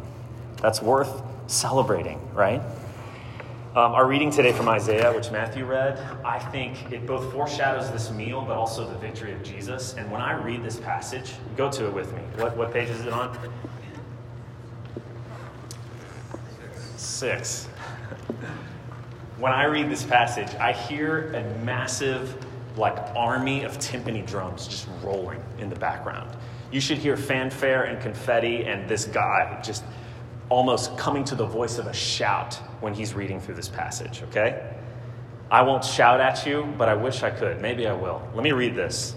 That's 0.61 0.81
worth 0.81 1.23
celebrating, 1.47 2.19
right? 2.33 2.61
Um, 3.75 3.93
our 3.93 4.07
reading 4.07 4.31
today 4.31 4.51
from 4.51 4.67
Isaiah, 4.67 5.13
which 5.13 5.29
Matthew 5.29 5.63
read, 5.63 5.99
I 6.25 6.39
think 6.39 6.91
it 6.91 7.05
both 7.05 7.31
foreshadows 7.31 7.91
this 7.91 8.09
meal, 8.09 8.41
but 8.41 8.57
also 8.57 8.89
the 8.89 8.97
victory 8.97 9.31
of 9.31 9.43
Jesus. 9.43 9.93
And 9.93 10.11
when 10.11 10.21
I 10.21 10.31
read 10.31 10.63
this 10.63 10.77
passage, 10.77 11.33
go 11.55 11.69
to 11.69 11.85
it 11.85 11.93
with 11.93 12.11
me. 12.13 12.21
What, 12.37 12.57
what 12.57 12.73
page 12.73 12.89
is 12.89 13.01
it 13.01 13.13
on? 13.13 13.37
Six. 16.97 17.65
when 19.37 19.51
I 19.51 19.65
read 19.65 19.87
this 19.87 20.03
passage, 20.03 20.49
I 20.55 20.73
hear 20.73 21.31
a 21.33 21.43
massive, 21.63 22.43
like, 22.75 22.97
army 23.15 23.65
of 23.65 23.77
timpani 23.77 24.25
drums 24.25 24.67
just 24.67 24.87
rolling 25.03 25.43
in 25.59 25.69
the 25.69 25.75
background. 25.75 26.35
You 26.71 26.81
should 26.81 26.97
hear 26.97 27.15
fanfare 27.15 27.83
and 27.83 28.01
confetti 28.01 28.65
and 28.65 28.89
this 28.89 29.05
guy 29.05 29.61
just 29.63 29.83
almost 30.49 30.97
coming 30.97 31.23
to 31.25 31.35
the 31.35 31.45
voice 31.45 31.77
of 31.77 31.87
a 31.87 31.93
shout 31.93 32.55
when 32.81 32.93
he's 32.93 33.13
reading 33.13 33.39
through 33.39 33.55
this 33.55 33.69
passage, 33.69 34.23
okay? 34.23 34.73
I 35.51 35.61
won't 35.61 35.83
shout 35.83 36.19
at 36.19 36.45
you, 36.45 36.73
but 36.77 36.89
I 36.89 36.95
wish 36.95 37.23
I 37.23 37.31
could. 37.31 37.61
Maybe 37.61 37.87
I 37.87 37.93
will. 37.93 38.21
Let 38.33 38.43
me 38.43 38.51
read 38.51 38.75
this. 38.75 39.15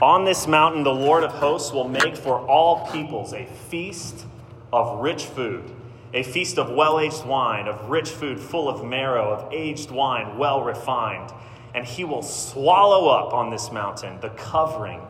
On 0.00 0.24
this 0.24 0.46
mountain, 0.46 0.84
the 0.84 0.94
Lord 0.94 1.24
of 1.24 1.32
hosts 1.32 1.72
will 1.72 1.88
make 1.88 2.16
for 2.16 2.38
all 2.46 2.86
peoples 2.88 3.32
a 3.32 3.46
feast 3.46 4.26
of 4.72 5.00
rich 5.00 5.24
food, 5.24 5.70
a 6.14 6.22
feast 6.22 6.58
of 6.58 6.70
well 6.70 7.00
aged 7.00 7.24
wine, 7.26 7.66
of 7.66 7.90
rich 7.90 8.08
food 8.08 8.38
full 8.38 8.68
of 8.68 8.84
marrow, 8.84 9.32
of 9.32 9.52
aged 9.52 9.90
wine 9.90 10.38
well 10.38 10.62
refined. 10.62 11.32
And 11.74 11.84
he 11.84 12.04
will 12.04 12.22
swallow 12.22 13.08
up 13.08 13.32
on 13.32 13.50
this 13.50 13.70
mountain 13.70 14.20
the 14.20 14.30
covering 14.30 15.02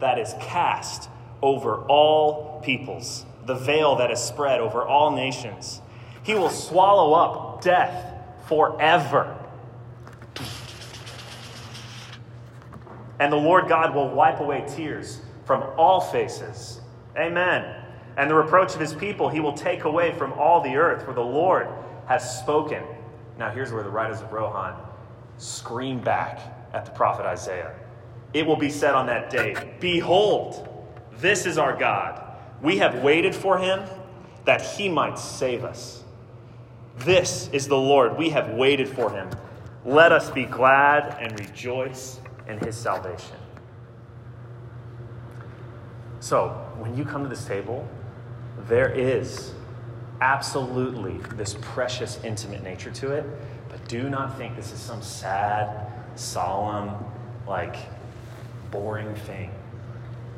that 0.00 0.18
is 0.18 0.34
cast 0.40 1.08
over 1.42 1.76
all 1.86 2.60
peoples 2.62 3.26
the 3.46 3.54
veil 3.54 3.96
that 3.96 4.10
is 4.10 4.20
spread 4.20 4.60
over 4.60 4.84
all 4.84 5.10
nations. 5.10 5.80
He 6.22 6.34
will 6.34 6.50
swallow 6.50 7.12
up 7.12 7.62
death 7.62 8.14
forever. 8.46 9.38
And 13.20 13.32
the 13.32 13.36
Lord 13.36 13.68
God 13.68 13.94
will 13.94 14.08
wipe 14.08 14.40
away 14.40 14.64
tears 14.66 15.20
from 15.44 15.62
all 15.76 16.00
faces. 16.00 16.80
Amen. 17.16 17.82
And 18.16 18.30
the 18.30 18.34
reproach 18.34 18.74
of 18.74 18.80
his 18.80 18.94
people 18.94 19.28
he 19.28 19.40
will 19.40 19.52
take 19.52 19.84
away 19.84 20.12
from 20.16 20.32
all 20.34 20.60
the 20.60 20.76
earth, 20.76 21.04
for 21.04 21.12
the 21.12 21.20
Lord 21.20 21.68
has 22.06 22.38
spoken. 22.38 22.82
Now, 23.38 23.50
here's 23.50 23.72
where 23.72 23.82
the 23.82 23.90
riders 23.90 24.20
of 24.20 24.32
Rohan 24.32 24.80
scream 25.38 26.00
back 26.00 26.40
at 26.72 26.84
the 26.84 26.92
prophet 26.92 27.26
Isaiah. 27.26 27.74
It 28.32 28.46
will 28.46 28.56
be 28.56 28.70
said 28.70 28.94
on 28.94 29.06
that 29.06 29.30
day 29.30 29.76
Behold, 29.80 30.68
this 31.18 31.46
is 31.46 31.58
our 31.58 31.76
God. 31.76 32.23
We 32.64 32.78
have 32.78 33.02
waited 33.02 33.34
for 33.34 33.58
him 33.58 33.82
that 34.46 34.62
he 34.62 34.88
might 34.88 35.18
save 35.18 35.64
us. 35.64 36.02
This 36.96 37.50
is 37.52 37.68
the 37.68 37.76
Lord. 37.76 38.16
We 38.16 38.30
have 38.30 38.54
waited 38.54 38.88
for 38.88 39.10
him. 39.10 39.28
Let 39.84 40.12
us 40.12 40.30
be 40.30 40.44
glad 40.46 41.18
and 41.20 41.38
rejoice 41.38 42.20
in 42.48 42.58
his 42.60 42.74
salvation. 42.74 43.36
So, 46.20 46.48
when 46.78 46.96
you 46.96 47.04
come 47.04 47.22
to 47.22 47.28
this 47.28 47.44
table, 47.44 47.86
there 48.60 48.90
is 48.90 49.52
absolutely 50.22 51.18
this 51.36 51.56
precious, 51.60 52.18
intimate 52.24 52.62
nature 52.62 52.90
to 52.92 53.12
it. 53.12 53.26
But 53.68 53.86
do 53.88 54.08
not 54.08 54.38
think 54.38 54.56
this 54.56 54.72
is 54.72 54.80
some 54.80 55.02
sad, 55.02 55.92
solemn, 56.14 56.94
like 57.46 57.76
boring 58.70 59.14
thing. 59.16 59.50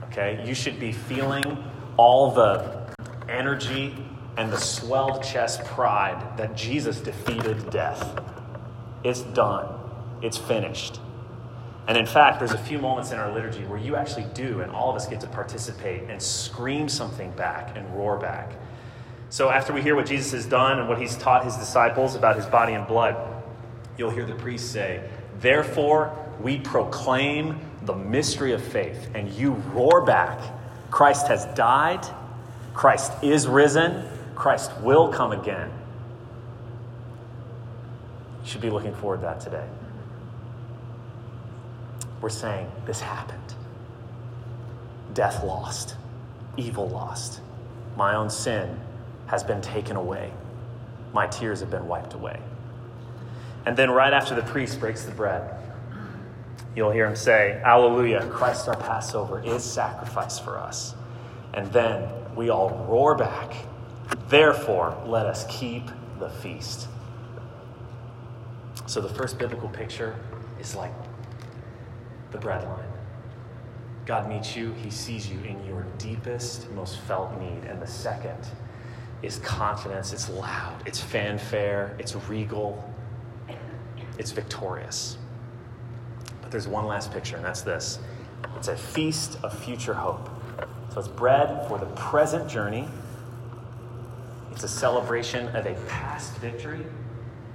Okay? 0.07 0.43
You 0.45 0.57
should 0.57 0.81
be 0.81 0.91
feeling 0.91 1.71
all 1.97 2.31
the 2.31 2.87
energy 3.29 3.97
and 4.37 4.53
the 4.53 4.59
swelled 4.59 5.23
chest 5.23 5.65
pride 5.65 6.37
that 6.37 6.57
Jesus 6.57 7.01
defeated 7.01 7.71
death. 7.71 8.21
It's 9.03 9.23
done, 9.23 9.69
it's 10.23 10.37
finished. 10.37 11.01
And 11.89 11.97
in 11.97 12.07
fact, 12.07 12.41
there's 12.41 12.53
a 12.53 12.59
few 12.59 12.79
moments 12.79 13.13
in 13.13 13.19
our 13.19 13.33
liturgy 13.33 13.65
where 13.65 13.79
you 13.79 13.95
actually 13.95 14.27
do, 14.35 14.61
and 14.61 14.73
all 14.73 14.91
of 14.91 14.97
us 14.97 15.07
get 15.07 15.21
to 15.21 15.29
participate 15.29 16.11
and 16.11 16.21
scream 16.21 16.89
something 16.89 17.31
back 17.33 17.77
and 17.77 17.89
roar 17.97 18.19
back. 18.19 18.53
So, 19.29 19.51
after 19.51 19.73
we 19.73 19.83
hear 19.83 19.95
what 19.95 20.07
Jesus 20.07 20.33
has 20.33 20.47
done 20.47 20.79
and 20.79 20.89
what 20.89 20.99
he's 20.99 21.17
taught 21.17 21.45
his 21.45 21.57
disciples 21.57 22.15
about 22.15 22.37
his 22.37 22.47
body 22.47 22.75
and 22.75 22.87
blood, 22.87 23.17
you'll 23.97 24.11
hear 24.11 24.27
the 24.27 24.35
priest 24.35 24.73
say, 24.73 25.09
Therefore, 25.41 26.17
we 26.41 26.59
proclaim 26.59 27.61
the 27.83 27.95
mystery 27.95 28.53
of 28.53 28.63
faith. 28.63 29.09
And 29.15 29.31
you 29.33 29.53
roar 29.73 30.05
back 30.05 30.41
Christ 30.91 31.29
has 31.29 31.47
died, 31.55 32.07
Christ 32.75 33.13
is 33.23 33.47
risen, 33.47 34.07
Christ 34.35 34.71
will 34.81 35.09
come 35.09 35.33
again. 35.33 35.71
You 38.43 38.51
should 38.51 38.61
be 38.61 38.71
looking 38.71 38.95
forward 38.95 39.21
to 39.21 39.23
that 39.23 39.41
today. 39.41 39.67
We're 42.21 42.29
saying 42.29 42.71
this 42.87 43.01
happened. 43.01 43.55
Death 45.15 45.43
lost, 45.43 45.97
evil 46.57 46.89
lost. 46.89 47.41
My 47.97 48.15
own 48.15 48.31
sin 48.31 48.79
has 49.27 49.43
been 49.43 49.61
taken 49.61 49.97
away. 49.97 50.33
My 51.13 51.27
tears 51.27 51.61
have 51.61 51.71
been 51.71 51.89
wiped 51.89 52.15
away. 52.15 52.41
And 53.65 53.77
then, 53.77 53.91
right 53.91 54.13
after 54.13 54.35
the 54.35 54.43
priest 54.43 54.79
breaks 54.79 55.05
the 55.05 55.11
bread, 55.11 55.51
you'll 56.77 56.93
hear 56.93 57.07
him 57.07 57.17
say, 57.17 57.61
Alleluia, 57.65 58.29
Christ 58.29 58.69
our 58.69 58.77
Passover 58.77 59.43
is 59.43 59.65
sacrificed 59.65 60.45
for 60.45 60.59
us. 60.59 60.95
And 61.55 61.73
then 61.73 62.09
we 62.37 62.51
all 62.51 62.87
roar 62.89 63.17
back, 63.17 63.55
Therefore, 64.29 65.01
let 65.07 65.27
us 65.27 65.47
keep 65.49 65.89
the 66.19 66.29
feast. 66.29 66.89
So 68.87 69.01
the 69.01 69.09
first 69.09 69.39
biblical 69.39 69.69
picture 69.69 70.17
is 70.61 70.77
like 70.77 70.93
the 72.31 72.39
bread 72.39 72.63
line. 72.65 72.85
God 74.05 74.29
meets 74.29 74.55
you, 74.55 74.73
He 74.75 74.91
sees 74.91 75.29
you 75.29 75.41
in 75.41 75.65
your 75.65 75.85
deepest, 75.99 76.71
most 76.73 77.01
felt 77.01 77.37
need. 77.41 77.65
And 77.65 77.81
the 77.81 77.87
second 77.87 78.39
is 79.23 79.39
confidence. 79.39 80.13
It's 80.13 80.29
loud, 80.29 80.83
it's 80.87 81.01
fanfare, 81.01 81.97
it's 81.99 82.15
regal, 82.29 82.93
it's 84.19 84.31
victorious. 84.31 85.19
But 86.47 86.53
there's 86.53 86.69
one 86.69 86.87
last 86.87 87.13
picture, 87.13 87.35
and 87.35 87.45
that's 87.45 87.63
this 87.63 87.99
it's 88.57 88.69
a 88.69 88.77
feast 88.77 89.37
of 89.43 89.53
future 89.65 89.95
hope. 89.95 90.31
So 90.93 91.01
it's 91.01 91.09
bread 91.09 91.67
for 91.67 91.77
the 91.77 91.87
present 91.87 92.49
journey, 92.49 92.87
it's 94.53 94.63
a 94.63 94.69
celebration 94.69 95.49
of 95.57 95.67
a 95.67 95.75
past 95.89 96.37
victory, 96.37 96.87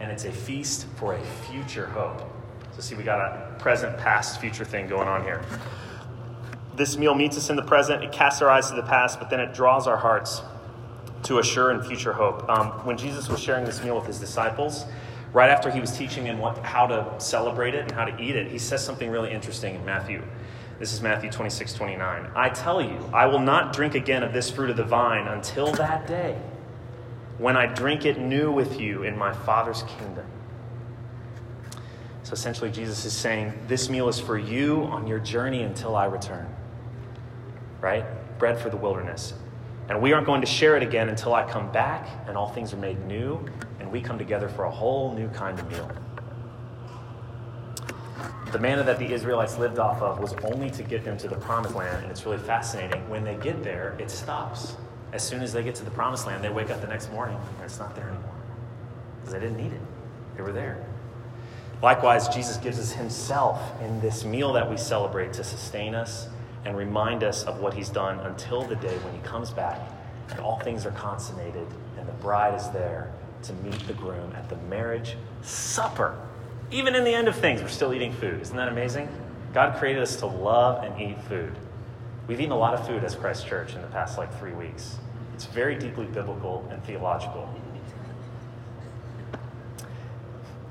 and 0.02 0.12
it's 0.12 0.26
a 0.26 0.32
feast 0.34 0.88
for 0.98 1.14
a 1.14 1.24
future 1.50 1.86
hope. 1.86 2.22
So, 2.76 2.82
see, 2.82 2.96
we 2.96 3.04
got 3.04 3.22
a 3.22 3.56
present, 3.60 3.98
past, 3.98 4.42
future 4.42 4.66
thing 4.66 4.90
going 4.90 5.08
on 5.08 5.24
here. 5.24 5.42
This 6.76 6.98
meal 6.98 7.16
meets 7.16 7.38
us 7.38 7.50
in 7.50 7.56
the 7.56 7.64
present, 7.64 8.04
it 8.04 8.12
casts 8.12 8.42
our 8.42 8.50
eyes 8.50 8.70
to 8.72 8.76
the 8.76 8.84
past, 8.84 9.20
but 9.20 9.30
then 9.30 9.40
it 9.40 9.54
draws 9.54 9.88
our 9.88 9.96
hearts 9.96 10.42
to 11.24 11.40
a 11.40 11.44
sure 11.44 11.72
and 11.72 11.82
future 11.86 12.12
hope. 12.12 12.50
Um, 12.50 12.72
when 12.86 12.98
Jesus 12.98 13.30
was 13.30 13.40
sharing 13.40 13.64
this 13.64 13.82
meal 13.82 13.96
with 13.96 14.08
his 14.08 14.20
disciples, 14.20 14.84
right 15.34 15.50
after 15.50 15.70
he 15.70 15.80
was 15.80 15.98
teaching 15.98 16.26
them 16.26 16.40
what, 16.40 16.58
how 16.60 16.88
to 16.88 17.14
celebrate 17.20 17.74
it 17.74 17.82
and 17.82 17.92
how 17.92 18.06
to 18.06 18.22
eat 18.22 18.36
it, 18.36 18.52
he 18.52 18.58
says 18.58 18.84
something 18.84 19.10
really 19.10 19.32
interesting 19.32 19.76
in 19.76 19.86
Matthew. 19.86 20.24
This 20.80 20.94
is 20.94 21.02
Matthew 21.02 21.30
26, 21.30 21.74
29. 21.74 22.32
I 22.36 22.50
tell 22.50 22.82
you, 22.82 23.10
I 23.14 23.28
will 23.28 23.40
not 23.40 23.74
drink 23.74 23.96
again 23.96 24.24
of 24.24 24.34
this 24.34 24.50
fruit 24.50 24.70
of 24.70 24.78
the 24.78 24.84
vine 24.84 25.28
until 25.28 25.72
that 25.74 26.08
day 26.08 26.38
when 27.38 27.58
I 27.58 27.66
drink 27.66 28.06
it 28.06 28.20
new 28.20 28.52
with 28.52 28.80
you 28.80 29.04
in 29.04 29.18
my 29.18 29.34
Father's 29.34 29.84
kingdom. 29.84 30.26
So 32.24 32.34
essentially, 32.34 32.72
Jesus 32.72 33.04
is 33.04 33.14
saying, 33.14 33.54
This 33.68 33.90
meal 33.90 34.08
is 34.10 34.20
for 34.20 34.38
you 34.38 34.84
on 34.84 35.08
your 35.08 35.20
journey 35.20 35.64
until 35.64 35.96
I 35.96 36.06
return. 36.06 36.48
Right? 37.80 38.06
Bread 38.38 38.60
for 38.60 38.70
the 38.70 38.78
wilderness. 38.78 39.34
And 39.90 40.02
we 40.02 40.14
aren't 40.14 40.26
going 40.26 40.42
to 40.42 40.48
share 40.48 40.78
it 40.78 40.84
again 40.84 41.10
until 41.10 41.34
I 41.34 41.50
come 41.50 41.72
back 41.72 42.08
and 42.28 42.38
all 42.38 42.50
things 42.50 42.74
are 42.74 42.78
made 42.78 43.06
new 43.06 43.46
and 43.80 43.92
we 43.92 44.02
come 44.02 44.18
together 44.18 44.48
for 44.48 44.66
a 44.66 44.72
whole 44.72 45.14
new 45.14 45.28
kind 45.30 45.60
of 45.60 45.70
meal. 45.70 45.92
The 48.52 48.60
manna 48.60 48.84
that 48.84 49.00
the 49.00 49.12
Israelites 49.12 49.58
lived 49.58 49.80
off 49.80 50.02
of 50.02 50.20
was 50.20 50.34
only 50.44 50.70
to 50.72 50.84
get 50.84 51.06
them 51.06 51.18
to 51.20 51.30
the 51.30 51.38
promised 51.38 51.74
land, 51.74 52.04
and 52.04 52.12
it's 52.12 52.26
really 52.26 52.38
fascinating. 52.38 53.10
When 53.10 53.24
they 53.24 53.36
get 53.36 53.64
there, 53.64 53.96
it 53.98 54.12
stops. 54.12 54.76
As 55.14 55.24
soon 55.24 55.42
as 55.42 55.54
they 55.54 55.64
get 55.64 55.76
to 55.76 55.86
the 55.86 55.92
promised 55.92 56.28
land, 56.28 56.44
they 56.44 56.50
wake 56.50 56.70
up 56.70 56.82
the 56.82 56.88
next 56.88 57.12
morning 57.12 57.38
and 57.56 57.66
it's 57.66 57.80
not 57.80 57.96
there 57.96 58.08
anymore 58.08 58.36
because 59.20 59.34
they 59.34 59.40
didn't 59.40 59.58
need 59.58 59.74
it, 59.74 59.82
they 60.36 60.44
were 60.44 60.52
there. 60.52 60.86
Likewise, 61.82 62.28
Jesus 62.28 62.58
gives 62.58 62.80
us 62.80 62.92
himself 62.92 63.60
in 63.82 64.00
this 64.02 64.24
meal 64.24 64.54
that 64.54 64.70
we 64.70 64.78
celebrate 64.78 65.34
to 65.34 65.44
sustain 65.44 65.96
us 65.96 66.28
and 66.66 66.78
remind 66.78 67.24
us 67.24 67.44
of 67.44 67.60
what 67.60 67.74
he's 67.74 67.90
done 67.90 68.20
until 68.22 68.64
the 68.64 68.76
day 68.76 68.98
when 69.00 69.14
he 69.14 69.20
comes 69.22 69.50
back 69.52 69.80
and 70.30 70.40
all 70.40 70.60
things 70.60 70.86
are 70.86 70.92
consummated 70.92 71.68
and 71.98 72.08
the 72.08 72.14
bride 72.14 72.56
is 72.56 72.70
there 72.70 73.12
to 73.44 73.54
meet 73.54 73.80
the 73.88 73.94
groom 73.94 74.32
at 74.36 74.50
the 74.50 74.56
marriage 74.70 75.16
supper. 75.42 76.18
Even 76.70 76.96
in 76.96 77.04
the 77.04 77.14
end 77.14 77.28
of 77.28 77.36
things, 77.36 77.62
we're 77.62 77.68
still 77.68 77.94
eating 77.94 78.14
food. 78.14 78.42
Isn't 78.42 78.56
that 78.56 78.70
amazing? 78.70 79.10
God 79.54 79.78
created 79.78 80.02
us 80.02 80.16
to 80.18 80.26
love 80.26 80.84
and 80.84 81.02
eat 81.02 81.22
food. 81.24 81.54
We've 82.28 82.40
eaten 82.40 82.52
a 82.52 82.58
lot 82.58 82.74
of 82.74 82.86
food 82.88 83.04
as 83.04 83.16
Christ 83.16 83.48
Church 83.48 83.76
in 83.76 83.82
the 83.82 83.88
past 83.88 84.18
like 84.18 84.38
three 84.40 84.54
weeks. 84.54 84.98
It's 85.34 85.46
very 85.46 85.76
deeply 85.76 86.06
biblical 86.06 86.66
and 86.72 86.82
theological. 86.84 87.54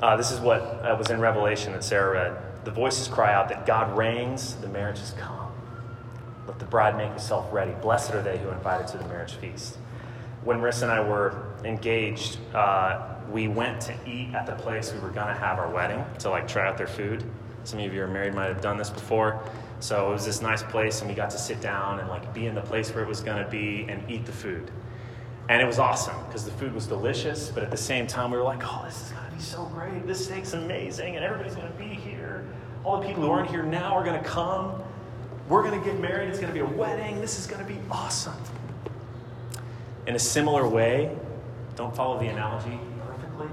Uh, 0.01 0.17
this 0.17 0.31
is 0.31 0.41
what 0.41 0.61
uh, 0.61 0.95
was 0.99 1.11
in 1.11 1.21
Revelation 1.21 1.73
that 1.73 1.85
Sarah 1.85 2.13
read. 2.13 2.65
The 2.65 2.71
voices 2.71 3.09
cry 3.09 3.35
out 3.35 3.49
that 3.51 3.67
God 3.67 3.97
reigns, 3.97 4.55
the 4.57 4.69
marriage 4.69 4.99
has 4.99 5.13
come. 5.13 5.50
The 6.59 6.65
bride 6.65 6.97
make 6.97 7.13
herself 7.13 7.47
ready. 7.53 7.73
Blessed 7.81 8.13
are 8.13 8.23
they 8.23 8.39
who 8.39 8.49
are 8.49 8.55
invited 8.55 8.87
to 8.89 8.99
the 8.99 9.05
marriage 9.09 9.35
feast. 9.35 9.77
When 10.45 10.59
Marissa 10.59 10.83
and 10.83 10.93
I 10.93 11.01
were 11.01 11.55
engaged, 11.65 12.39
uh, 12.55 13.15
we 13.31 13.49
went 13.49 13.81
to 13.83 13.95
eat 14.07 14.35
at 14.35 14.47
the 14.47 14.55
place 14.55 14.93
we 14.93 15.01
were 15.01 15.11
going 15.11 15.29
to 15.29 15.35
have 15.35 15.59
our 15.59 15.71
wedding 15.71 16.05
to 16.21 16.31
like 16.31 16.49
try 16.49 16.67
out 16.67 16.77
their 16.79 16.87
food. 16.87 17.25
Some 17.65 17.79
of 17.79 17.85
you 17.85 17.91
who 17.91 18.01
are 18.01 18.09
married 18.09 18.35
might 18.35 18.47
have 18.47 18.61
done 18.61 18.77
this 18.77 18.91
before. 18.91 19.43
So 19.81 20.11
it 20.11 20.13
was 20.13 20.27
this 20.27 20.43
nice 20.43 20.63
place, 20.63 21.01
and 21.01 21.09
we 21.09 21.15
got 21.15 21.31
to 21.31 21.39
sit 21.39 21.61
down 21.61 22.01
and 22.01 22.09
like 22.09 22.33
be 22.35 22.47
in 22.47 22.55
the 22.55 22.61
place 22.61 22.95
where 22.95 23.03
it 23.03 23.09
was 23.09 23.21
going 23.21 23.43
to 23.43 23.51
be 23.51 23.87
and 23.89 24.09
eat 24.11 24.27
the 24.27 24.33
food. 24.33 24.71
And 25.49 25.61
it 25.61 25.65
was 25.65 25.79
awesome 25.79 26.17
because 26.27 26.45
the 26.45 26.51
food 26.53 26.75
was 26.75 26.87
delicious, 26.87 27.51
but 27.51 27.63
at 27.63 27.71
the 27.71 27.77
same 27.77 28.07
time, 28.07 28.31
we 28.31 28.37
were 28.37 28.45
like, 28.45 28.63
oh, 28.63 28.83
this 28.85 29.07
is 29.07 29.13
going 29.13 29.29
to 29.31 29.37
be 29.37 29.43
so 29.43 29.65
great. 29.67 30.07
This 30.07 30.25
steak's 30.25 30.53
amazing, 30.53 31.17
and 31.17 31.25
everybody's 31.25 31.57
going 31.57 31.71
to 31.71 31.79
be 31.79 31.89
here. 31.89 32.47
All 32.85 33.01
the 33.01 33.07
people 33.07 33.23
who 33.23 33.31
aren't 33.31 33.51
here 33.51 33.63
now 33.63 33.95
are 33.95 34.05
going 34.05 34.23
to 34.23 34.29
come. 34.29 34.83
We're 35.51 35.65
going 35.65 35.81
to 35.81 35.85
get 35.85 35.99
married. 35.99 36.29
It's 36.29 36.39
going 36.39 36.55
to 36.55 36.55
be 36.55 36.61
a 36.65 36.77
wedding. 36.79 37.21
This 37.21 37.37
is 37.37 37.49
going 37.49 37.61
to 37.61 37.67
be 37.67 37.77
awesome. 37.91 38.41
In 40.07 40.15
a 40.15 40.19
similar 40.19 40.69
way, 40.69 41.11
don't 41.75 41.95
follow 41.95 42.21
the 42.21 42.29
analogy 42.29 42.79
perfectly. 43.05 43.49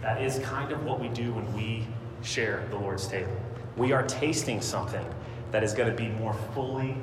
That 0.00 0.22
is 0.22 0.38
kind 0.38 0.72
of 0.72 0.82
what 0.84 0.98
we 0.98 1.08
do 1.08 1.34
when 1.34 1.52
we 1.52 1.86
share 2.22 2.66
the 2.70 2.76
Lord's 2.76 3.06
table. 3.06 3.36
We 3.76 3.92
are 3.92 4.02
tasting 4.04 4.62
something 4.62 5.04
that 5.50 5.62
is 5.62 5.74
going 5.74 5.90
to 5.90 5.94
be 5.94 6.08
more 6.08 6.32
fully, 6.54 6.96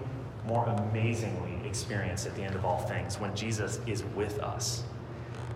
more 0.47 0.65
amazingly 0.65 1.59
experienced 1.63 2.25
at 2.25 2.35
the 2.35 2.41
end 2.41 2.55
of 2.55 2.65
all 2.65 2.79
things 2.87 3.19
when 3.19 3.35
Jesus 3.35 3.79
is 3.85 4.03
with 4.15 4.39
us. 4.39 4.81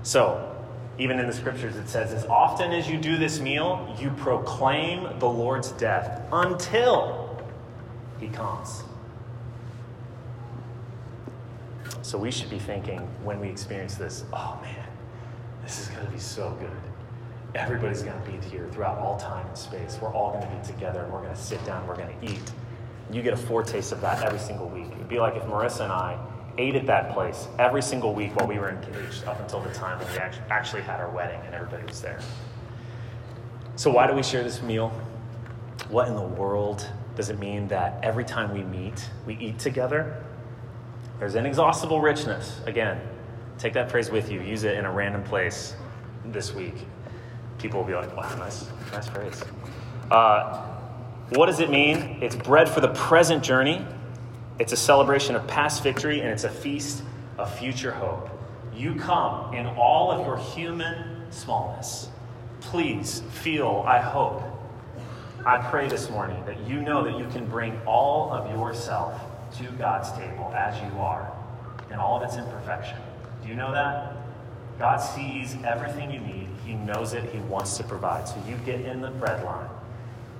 So, 0.04 0.56
even 1.00 1.20
in 1.20 1.26
the 1.26 1.34
scriptures, 1.34 1.78
it 1.78 1.90
says, 1.90 2.14
As 2.14 2.26
often 2.26 2.72
as 2.74 2.88
you 2.88 3.00
do 3.00 3.18
this 3.18 3.40
meal, 3.40 3.96
you 4.00 4.12
proclaim 4.12 5.18
the 5.18 5.28
Lord's 5.28 5.72
death 5.72 6.22
until 6.32 7.27
he 8.20 8.28
comes. 8.28 8.84
So, 12.02 12.18
we 12.18 12.32
should 12.32 12.50
be 12.50 12.60
thinking 12.60 13.00
when 13.24 13.40
we 13.40 13.50
experience 13.50 13.96
this, 13.96 14.24
oh 14.32 14.60
man, 14.62 14.88
this 15.64 15.82
is 15.82 15.88
going 15.90 16.06
to 16.06 16.12
be 16.12 16.20
so 16.20 16.56
good. 16.60 16.70
Everybody's 17.56 18.04
going 18.04 18.22
to 18.22 18.32
be 18.32 18.38
here 18.50 18.68
throughout 18.72 18.98
all 19.00 19.18
time 19.18 19.46
and 19.48 19.58
space. 19.58 19.98
We're 20.02 20.14
all 20.14 20.32
going 20.32 20.48
to 20.48 20.56
be 20.56 20.74
together 20.74 21.02
and 21.02 21.12
we're 21.12 21.22
going 21.22 21.36
to 21.36 21.42
sit 21.42 21.64
down 21.66 21.80
and 21.80 21.88
we're 21.88 21.98
going 21.98 22.18
to 22.20 22.32
eat. 22.32 22.52
You 23.12 23.22
get 23.22 23.34
a 23.34 23.38
foretaste 23.38 23.92
of 23.92 24.02
that 24.02 24.24
every 24.24 24.40
single 24.40 24.70
week. 24.70 24.88
It'd 24.92 25.10
be 25.10 25.20
like 25.20 25.36
if 25.36 25.44
Marissa 25.44 25.82
and 25.82 25.92
I 25.92 26.18
ate 26.58 26.76
at 26.76 26.86
that 26.88 27.12
place 27.14 27.48
every 27.60 27.82
single 27.82 28.14
week 28.14 28.36
while 28.36 28.48
we 28.48 28.60
were 28.60 28.70
engaged 28.70 29.26
up 29.26 29.40
until 29.40 29.62
the 29.62 29.74
time 29.74 30.00
when 30.00 30.12
we 30.12 30.18
actually 30.50 30.82
had 30.82 31.00
our 31.00 31.10
wedding 31.10 31.40
and 31.46 31.54
everybody 31.54 31.86
was 31.86 32.02
there. 32.02 32.20
So, 33.76 33.92
why 33.92 34.08
do 34.08 34.14
we 34.14 34.24
share 34.24 34.44
this 34.44 34.62
meal? 34.62 34.90
What 35.90 36.08
in 36.08 36.16
the 36.16 36.22
world 36.22 36.90
does 37.18 37.30
it 37.30 37.38
mean 37.40 37.68
that 37.68 38.00
every 38.02 38.24
time 38.24 38.54
we 38.54 38.64
meet, 38.64 39.10
we 39.26 39.36
eat 39.40 39.60
together? 39.60 40.24
There's 41.20 41.36
inexhaustible 41.36 42.00
richness. 42.00 42.62
Again, 42.66 43.02
take 43.58 43.74
that 43.74 43.92
phrase 43.92 44.10
with 44.10 44.32
you, 44.32 44.40
use 44.40 44.64
it 44.64 44.78
in 44.78 44.86
a 44.86 44.92
random 44.92 45.24
place 45.24 45.76
this 46.28 46.54
week. 46.54 46.76
People 47.58 47.82
will 47.82 47.88
be 47.88 47.96
like, 47.96 48.16
wow, 48.16 48.34
nice, 48.38 48.68
nice 48.94 49.10
phrase. 49.10 49.44
Uh, 50.10 50.66
what 51.32 51.48
does 51.48 51.60
it 51.60 51.70
mean? 51.70 52.20
It's 52.22 52.38
bread 52.38 52.70
for 52.70 52.80
the 52.80 52.94
present 52.94 53.44
journey 53.44 53.86
it's 54.60 54.74
a 54.74 54.78
celebration 54.78 55.36
of 55.36 55.46
past 55.48 55.84
victory 55.84 56.22
and 56.22 56.30
it's 56.30 56.44
a 56.44 56.50
feast 56.50 57.04
of 57.38 57.54
future 57.58 57.92
hope. 57.92 58.30
You 58.74 58.96
come 58.96 59.54
in 59.54 59.68
all 59.68 60.12
of 60.12 60.26
your 60.26 60.38
human 60.38 61.32
smallness. 61.32 62.10
Please 62.62 63.22
feel, 63.30 63.84
I 63.88 64.00
hope, 64.00 64.42
I 65.48 65.60
pray 65.70 65.88
this 65.88 66.10
morning 66.10 66.44
that 66.46 66.60
you 66.68 66.82
know 66.82 67.06
that 67.06 67.18
you 67.18 67.26
can 67.28 67.46
bring 67.46 67.80
all 67.86 68.34
of 68.34 68.52
yourself 68.52 69.22
to 69.60 69.64
God's 69.78 70.12
table 70.12 70.54
as 70.54 70.76
you 70.84 71.00
are 71.00 71.32
in 71.90 71.96
all 71.96 72.18
of 72.18 72.24
its 72.24 72.36
imperfection. 72.36 72.98
Do 73.42 73.48
you 73.48 73.56
know 73.56 73.72
that? 73.72 74.12
God 74.78 74.98
sees 74.98 75.56
everything 75.64 76.12
you 76.12 76.20
need. 76.20 76.50
He 76.66 76.74
knows 76.74 77.14
it. 77.14 77.24
He 77.30 77.40
wants 77.40 77.78
to 77.78 77.86
provide. 77.86 78.28
So 78.28 78.36
you 78.46 78.58
get 78.66 78.82
in 78.82 79.00
the 79.00 79.10
bread 79.10 79.42
line 79.46 79.70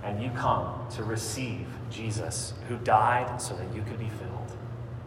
and 0.04 0.22
you 0.22 0.30
come 0.32 0.86
to 0.96 1.06
receive 1.06 1.68
Jesus, 1.90 2.54
who 2.68 2.76
died 2.76 3.42
so 3.42 3.56
that 3.56 3.74
you 3.74 3.84
could 3.84 4.00
be 4.00 4.10
filled. 4.10 4.58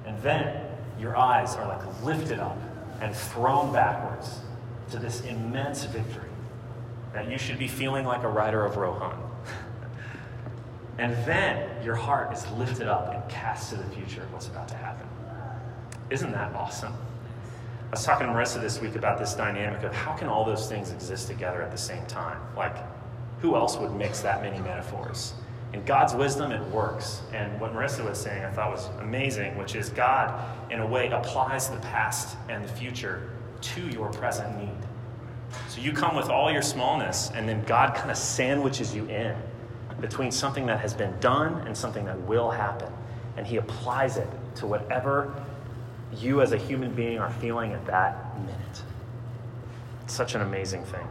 And 0.07 0.19
then 0.23 0.67
your 0.99 1.15
eyes 1.15 1.57
are 1.57 1.69
like 1.69 2.03
lifted 2.03 2.39
up 2.39 2.57
and 3.03 3.15
thrown 3.15 3.71
backwards 3.71 4.39
to 4.93 4.99
this 4.99 5.21
immense 5.27 5.85
victory 5.85 6.31
that 7.13 7.31
you 7.31 7.37
should 7.37 7.59
be 7.59 7.69
feeling 7.69 8.07
like 8.07 8.23
a 8.23 8.29
rider 8.29 8.65
of 8.65 8.79
Rohan. 8.79 9.30
And 11.01 11.17
then 11.25 11.67
your 11.83 11.95
heart 11.95 12.31
is 12.31 12.47
lifted 12.53 12.87
up 12.87 13.15
and 13.15 13.27
cast 13.31 13.71
to 13.71 13.77
the 13.77 13.85
future 13.85 14.23
of 14.23 14.31
what's 14.35 14.49
about 14.49 14.69
to 14.69 14.75
happen. 14.75 15.09
Isn't 16.11 16.31
that 16.33 16.55
awesome? 16.55 16.93
I 16.93 17.91
was 17.93 18.05
talking 18.05 18.27
to 18.27 18.33
Marissa 18.35 18.61
this 18.61 18.83
week 18.83 18.97
about 18.97 19.19
this 19.19 19.33
dynamic 19.33 19.83
of 19.83 19.95
how 19.95 20.13
can 20.13 20.29
all 20.29 20.45
those 20.45 20.69
things 20.69 20.93
exist 20.93 21.27
together 21.27 21.63
at 21.63 21.71
the 21.71 21.79
same 21.79 22.05
time? 22.05 22.39
Like, 22.55 22.77
who 23.41 23.57
else 23.57 23.79
would 23.79 23.95
mix 23.95 24.21
that 24.21 24.43
many 24.43 24.59
metaphors? 24.59 25.33
In 25.73 25.83
God's 25.87 26.15
wisdom, 26.15 26.53
it 26.53 26.63
works. 26.69 27.23
And 27.33 27.59
what 27.59 27.73
Marissa 27.73 28.05
was 28.05 28.21
saying, 28.21 28.45
I 28.45 28.51
thought 28.51 28.71
was 28.71 28.91
amazing, 29.01 29.57
which 29.57 29.77
is 29.77 29.89
God, 29.89 30.45
in 30.71 30.81
a 30.81 30.87
way, 30.87 31.09
applies 31.09 31.71
the 31.71 31.79
past 31.79 32.37
and 32.51 32.63
the 32.63 32.69
future 32.69 33.31
to 33.63 33.81
your 33.89 34.13
present 34.13 34.55
need. 34.59 34.77
So 35.69 35.81
you 35.81 35.95
come 35.95 36.15
with 36.15 36.29
all 36.29 36.53
your 36.53 36.61
smallness, 36.61 37.31
and 37.35 37.49
then 37.49 37.65
God 37.65 37.95
kind 37.95 38.11
of 38.11 38.19
sandwiches 38.19 38.95
you 38.95 39.07
in 39.07 39.35
between 40.01 40.31
something 40.31 40.67
that 40.67 40.81
has 40.81 40.95
been 40.95 41.19
done 41.21 41.67
and 41.67 41.77
something 41.77 42.05
that 42.07 42.21
will 42.23 42.51
happen. 42.51 42.93
And 43.37 43.47
He 43.47 43.57
applies 43.57 44.17
it 44.17 44.29
to 44.57 44.67
whatever 44.67 45.33
you 46.17 46.43
as 46.43 46.53
a 46.53 46.57
human 46.57 46.95
being 46.95 47.19
are 47.19 47.31
feeling 47.31 47.73
at 47.73 47.87
that 47.87 48.39
minute. 48.41 48.83
It's 50.05 50.15
such 50.15 50.35
an 50.35 50.41
amazing 50.41 50.85
thing. 50.85 51.07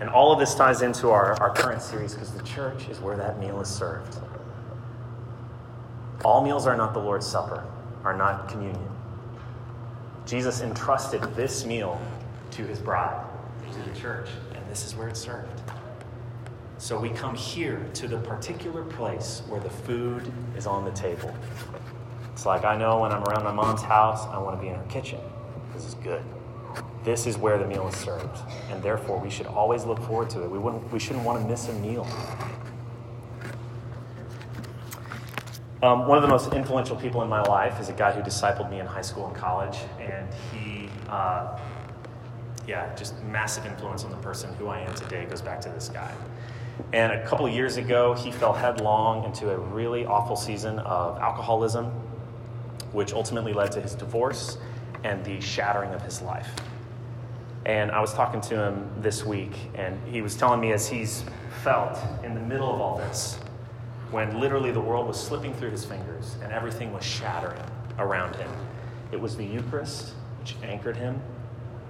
And 0.00 0.08
all 0.08 0.32
of 0.32 0.38
this 0.38 0.54
ties 0.54 0.82
into 0.82 1.10
our, 1.10 1.40
our 1.40 1.50
current 1.54 1.82
series 1.82 2.14
because 2.14 2.32
the 2.32 2.42
church 2.42 2.88
is 2.88 3.00
where 3.00 3.16
that 3.16 3.38
meal 3.38 3.60
is 3.60 3.68
served. 3.68 4.18
All 6.24 6.42
meals 6.42 6.66
are 6.66 6.76
not 6.76 6.94
the 6.94 7.00
Lord's 7.00 7.26
Supper, 7.26 7.64
are 8.02 8.16
not 8.16 8.48
communion. 8.48 8.88
Jesus 10.26 10.62
entrusted 10.62 11.22
this 11.34 11.66
meal 11.66 12.00
to 12.52 12.64
his 12.64 12.78
bride, 12.78 13.24
to 13.72 13.90
the 13.90 13.98
church, 13.98 14.28
and 14.54 14.66
this 14.70 14.86
is 14.86 14.94
where 14.94 15.08
it's 15.08 15.20
served. 15.20 15.60
So 16.78 16.98
we 16.98 17.08
come 17.10 17.34
here 17.34 17.84
to 17.94 18.08
the 18.08 18.18
particular 18.18 18.82
place 18.82 19.42
where 19.48 19.60
the 19.60 19.70
food 19.70 20.30
is 20.56 20.66
on 20.66 20.84
the 20.84 20.90
table. 20.90 21.34
It's 22.32 22.46
like 22.46 22.64
I 22.64 22.76
know 22.76 23.00
when 23.00 23.12
I'm 23.12 23.22
around 23.24 23.44
my 23.44 23.52
mom's 23.52 23.82
house, 23.82 24.26
I 24.26 24.38
want 24.38 24.58
to 24.58 24.60
be 24.60 24.68
in 24.68 24.74
her 24.74 24.84
kitchen. 24.88 25.20
This 25.72 25.84
is 25.84 25.94
good. 25.94 26.22
This 27.04 27.26
is 27.26 27.38
where 27.38 27.58
the 27.58 27.66
meal 27.66 27.86
is 27.86 27.96
served, 27.96 28.38
and 28.70 28.82
therefore 28.82 29.20
we 29.20 29.30
should 29.30 29.46
always 29.46 29.84
look 29.84 30.00
forward 30.02 30.30
to 30.30 30.42
it. 30.42 30.50
We, 30.50 30.58
wouldn't, 30.58 30.90
we 30.92 30.98
shouldn't 30.98 31.24
want 31.24 31.40
to 31.40 31.48
miss 31.48 31.68
a 31.68 31.74
meal. 31.74 32.06
Um, 35.82 36.08
one 36.08 36.16
of 36.16 36.22
the 36.22 36.28
most 36.28 36.52
influential 36.54 36.96
people 36.96 37.22
in 37.22 37.28
my 37.28 37.42
life 37.42 37.78
is 37.78 37.90
a 37.90 37.92
guy 37.92 38.10
who 38.10 38.22
discipled 38.22 38.70
me 38.70 38.80
in 38.80 38.86
high 38.86 39.02
school 39.02 39.26
and 39.26 39.36
college, 39.36 39.76
and 40.00 40.26
he, 40.50 40.88
uh, 41.10 41.58
yeah, 42.66 42.94
just 42.96 43.22
massive 43.24 43.66
influence 43.66 44.02
on 44.02 44.10
the 44.10 44.16
person 44.16 44.52
who 44.54 44.68
I 44.68 44.80
am 44.80 44.94
today 44.94 45.26
goes 45.26 45.42
back 45.42 45.60
to 45.60 45.68
this 45.68 45.90
guy. 45.90 46.12
And 46.92 47.12
a 47.12 47.26
couple 47.26 47.48
years 47.48 47.76
ago, 47.76 48.14
he 48.14 48.30
fell 48.30 48.52
headlong 48.52 49.24
into 49.24 49.50
a 49.50 49.56
really 49.56 50.06
awful 50.06 50.36
season 50.36 50.78
of 50.80 51.18
alcoholism, 51.18 51.86
which 52.92 53.12
ultimately 53.12 53.52
led 53.52 53.72
to 53.72 53.80
his 53.80 53.94
divorce 53.94 54.58
and 55.04 55.24
the 55.24 55.40
shattering 55.40 55.92
of 55.92 56.02
his 56.02 56.22
life. 56.22 56.50
And 57.66 57.90
I 57.90 58.00
was 58.00 58.12
talking 58.12 58.40
to 58.42 58.56
him 58.56 58.90
this 58.98 59.24
week, 59.24 59.52
and 59.74 59.98
he 60.06 60.20
was 60.20 60.36
telling 60.36 60.60
me 60.60 60.72
as 60.72 60.88
he's 60.88 61.24
felt 61.62 61.98
in 62.22 62.34
the 62.34 62.40
middle 62.40 62.72
of 62.72 62.80
all 62.80 62.98
this, 62.98 63.38
when 64.10 64.38
literally 64.38 64.70
the 64.70 64.80
world 64.80 65.06
was 65.06 65.18
slipping 65.18 65.54
through 65.54 65.70
his 65.70 65.84
fingers 65.84 66.36
and 66.42 66.52
everything 66.52 66.92
was 66.92 67.04
shattering 67.04 67.62
around 67.98 68.36
him, 68.36 68.50
it 69.12 69.20
was 69.20 69.36
the 69.36 69.44
Eucharist 69.44 70.12
which 70.40 70.56
anchored 70.62 70.96
him 70.96 71.20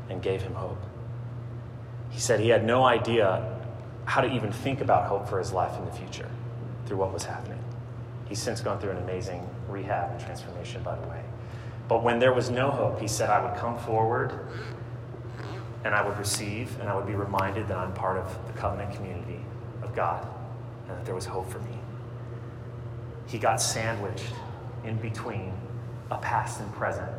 and 0.09 0.23
gave 0.23 0.41
him 0.41 0.55
hope. 0.55 0.81
He 2.11 2.21
said 2.21 2.39
he 2.39 2.49
had 2.49 2.65
no 2.65 2.85
idea 2.85 3.54
how 4.05 4.21
to 4.21 4.33
even 4.33 4.53
think 4.53 4.81
about 4.81 5.07
hope 5.07 5.29
for 5.29 5.39
his 5.39 5.53
life 5.53 5.77
in 5.79 5.85
the 5.85 5.93
future 5.93 6.29
through 6.87 6.99
what 6.99 7.13
was 7.13 7.25
happening. 7.25 7.63
He's 8.29 8.41
since 8.41 8.61
gone 8.61 8.79
through 8.79 8.91
an 8.91 8.99
amazing 8.99 9.49
rehab 9.69 10.11
and 10.13 10.21
transformation, 10.21 10.83
by 10.83 10.97
the 10.97 11.07
way. 11.09 11.23
But 11.89 12.03
when 12.03 12.19
there 12.19 12.33
was 12.33 12.51
no 12.51 12.71
hope, 12.71 13.01
he 13.01 13.09
said, 13.09 13.31
I 13.31 13.45
would 13.45 13.59
come 13.59 13.79
forward 13.79 14.39
and 15.85 15.95
I 15.95 16.07
would 16.07 16.19
receive 16.19 16.79
and 16.81 16.89
I 16.89 16.97
would 16.97 17.07
be 17.07 17.15
reminded 17.15 17.69
that 17.69 17.77
I'm 17.77 17.93
part 17.93 18.17
of 18.17 18.47
the 18.47 18.53
covenant 18.55 18.95
community 18.95 19.41
of 19.83 19.95
God 19.95 20.27
and 20.89 20.97
that 20.99 21.05
there 21.05 21.15
was 21.15 21.27
hope 21.27 21.49
for 21.51 21.59
me. 21.61 21.79
he 23.27 23.39
got 23.39 23.61
sandwiched 23.61 24.33
in 24.85 24.97
between 24.97 25.53
a 26.11 26.19
past 26.19 26.61
and 26.61 26.73
present 26.75 27.11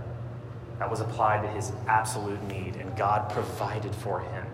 that 0.80 0.90
was 0.90 1.00
applied 1.00 1.42
to 1.42 1.48
his 1.50 1.72
absolute 1.88 2.42
need, 2.48 2.76
and 2.76 2.96
God 2.98 3.30
provided 3.30 3.96
for 3.96 4.20
him. 4.20 4.46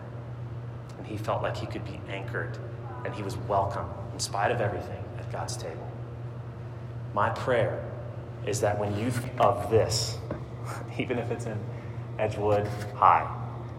And 1.01 1.09
he 1.09 1.17
felt 1.17 1.41
like 1.41 1.57
he 1.57 1.65
could 1.65 1.83
be 1.83 1.99
anchored 2.07 2.59
and 3.05 3.15
he 3.15 3.23
was 3.23 3.35
welcome 3.35 3.87
in 4.13 4.19
spite 4.19 4.51
of 4.51 4.61
everything 4.61 5.03
at 5.17 5.31
God's 5.31 5.57
table. 5.57 5.89
My 7.15 7.29
prayer 7.29 7.83
is 8.45 8.61
that 8.61 8.77
when 8.77 8.95
you 8.95 9.09
think 9.09 9.33
of 9.39 9.71
this, 9.71 10.19
even 10.99 11.17
if 11.17 11.31
it's 11.31 11.47
in 11.47 11.59
Edgewood 12.19 12.67
High, 12.95 13.23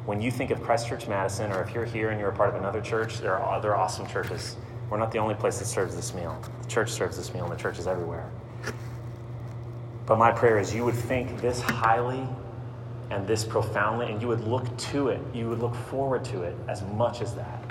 when 0.05 0.21
you 0.21 0.33
think 0.33 0.51
of 0.51 0.61
Christchurch 0.65 1.07
Madison, 1.07 1.53
or 1.53 1.63
if 1.63 1.73
you're 1.73 1.85
here 1.85 2.11
and 2.11 2.19
you're 2.19 2.31
a 2.31 2.35
part 2.35 2.49
of 2.49 2.57
another 2.57 2.81
church, 2.81 3.21
there 3.21 3.39
are 3.39 3.57
other 3.57 3.77
awesome 3.77 4.09
churches. 4.09 4.57
We're 4.91 4.99
not 4.99 5.13
the 5.13 5.19
only 5.19 5.37
place 5.37 5.61
that 5.61 5.67
serves 5.67 5.95
this 5.95 6.13
meal. 6.15 6.43
The 6.63 6.69
church 6.69 6.91
serves 6.91 7.17
this 7.17 7.33
meal, 7.33 7.45
and 7.45 7.53
the 7.53 7.57
church 7.57 7.79
is 7.79 7.87
everywhere. 7.87 8.29
But 10.07 10.19
my 10.19 10.33
prayer 10.33 10.59
is 10.59 10.75
you 10.75 10.85
would 10.85 10.97
think 10.97 11.41
this 11.41 11.61
highly 11.61 12.27
and 13.13 13.27
this 13.27 13.45
profoundly, 13.45 14.11
and 14.11 14.23
you 14.23 14.29
would 14.29 14.41
look 14.41 14.75
to 14.79 15.09
it, 15.09 15.21
you 15.35 15.47
would 15.51 15.59
look 15.59 15.75
forward 15.75 16.25
to 16.25 16.43
it 16.43 16.57
as 16.67 16.83
much 16.95 17.21
as 17.21 17.35
that. 17.35 17.63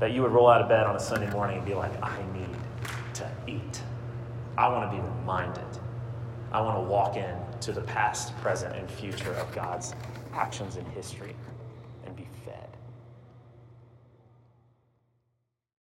That 0.00 0.12
you 0.12 0.22
would 0.22 0.32
roll 0.32 0.48
out 0.48 0.60
of 0.60 0.68
bed 0.68 0.84
on 0.84 0.96
a 0.96 1.00
Sunday 1.00 1.30
morning 1.30 1.58
and 1.58 1.66
be 1.66 1.74
like, 1.74 1.92
I 2.02 2.18
need 2.32 2.56
to 3.14 3.30
eat. 3.46 3.80
I 4.58 4.66
want 4.68 4.90
to 4.90 4.96
be 4.96 5.00
reminded. 5.20 5.64
I 6.50 6.60
want 6.60 6.76
to 6.76 6.82
walk 6.82 7.16
in 7.16 7.36
to 7.60 7.72
the 7.72 7.82
past, 7.82 8.36
present, 8.38 8.74
and 8.74 8.90
future 8.90 9.32
of 9.34 9.54
God's 9.54 9.94
actions 10.32 10.76
in 10.76 10.84
history. 10.86 11.36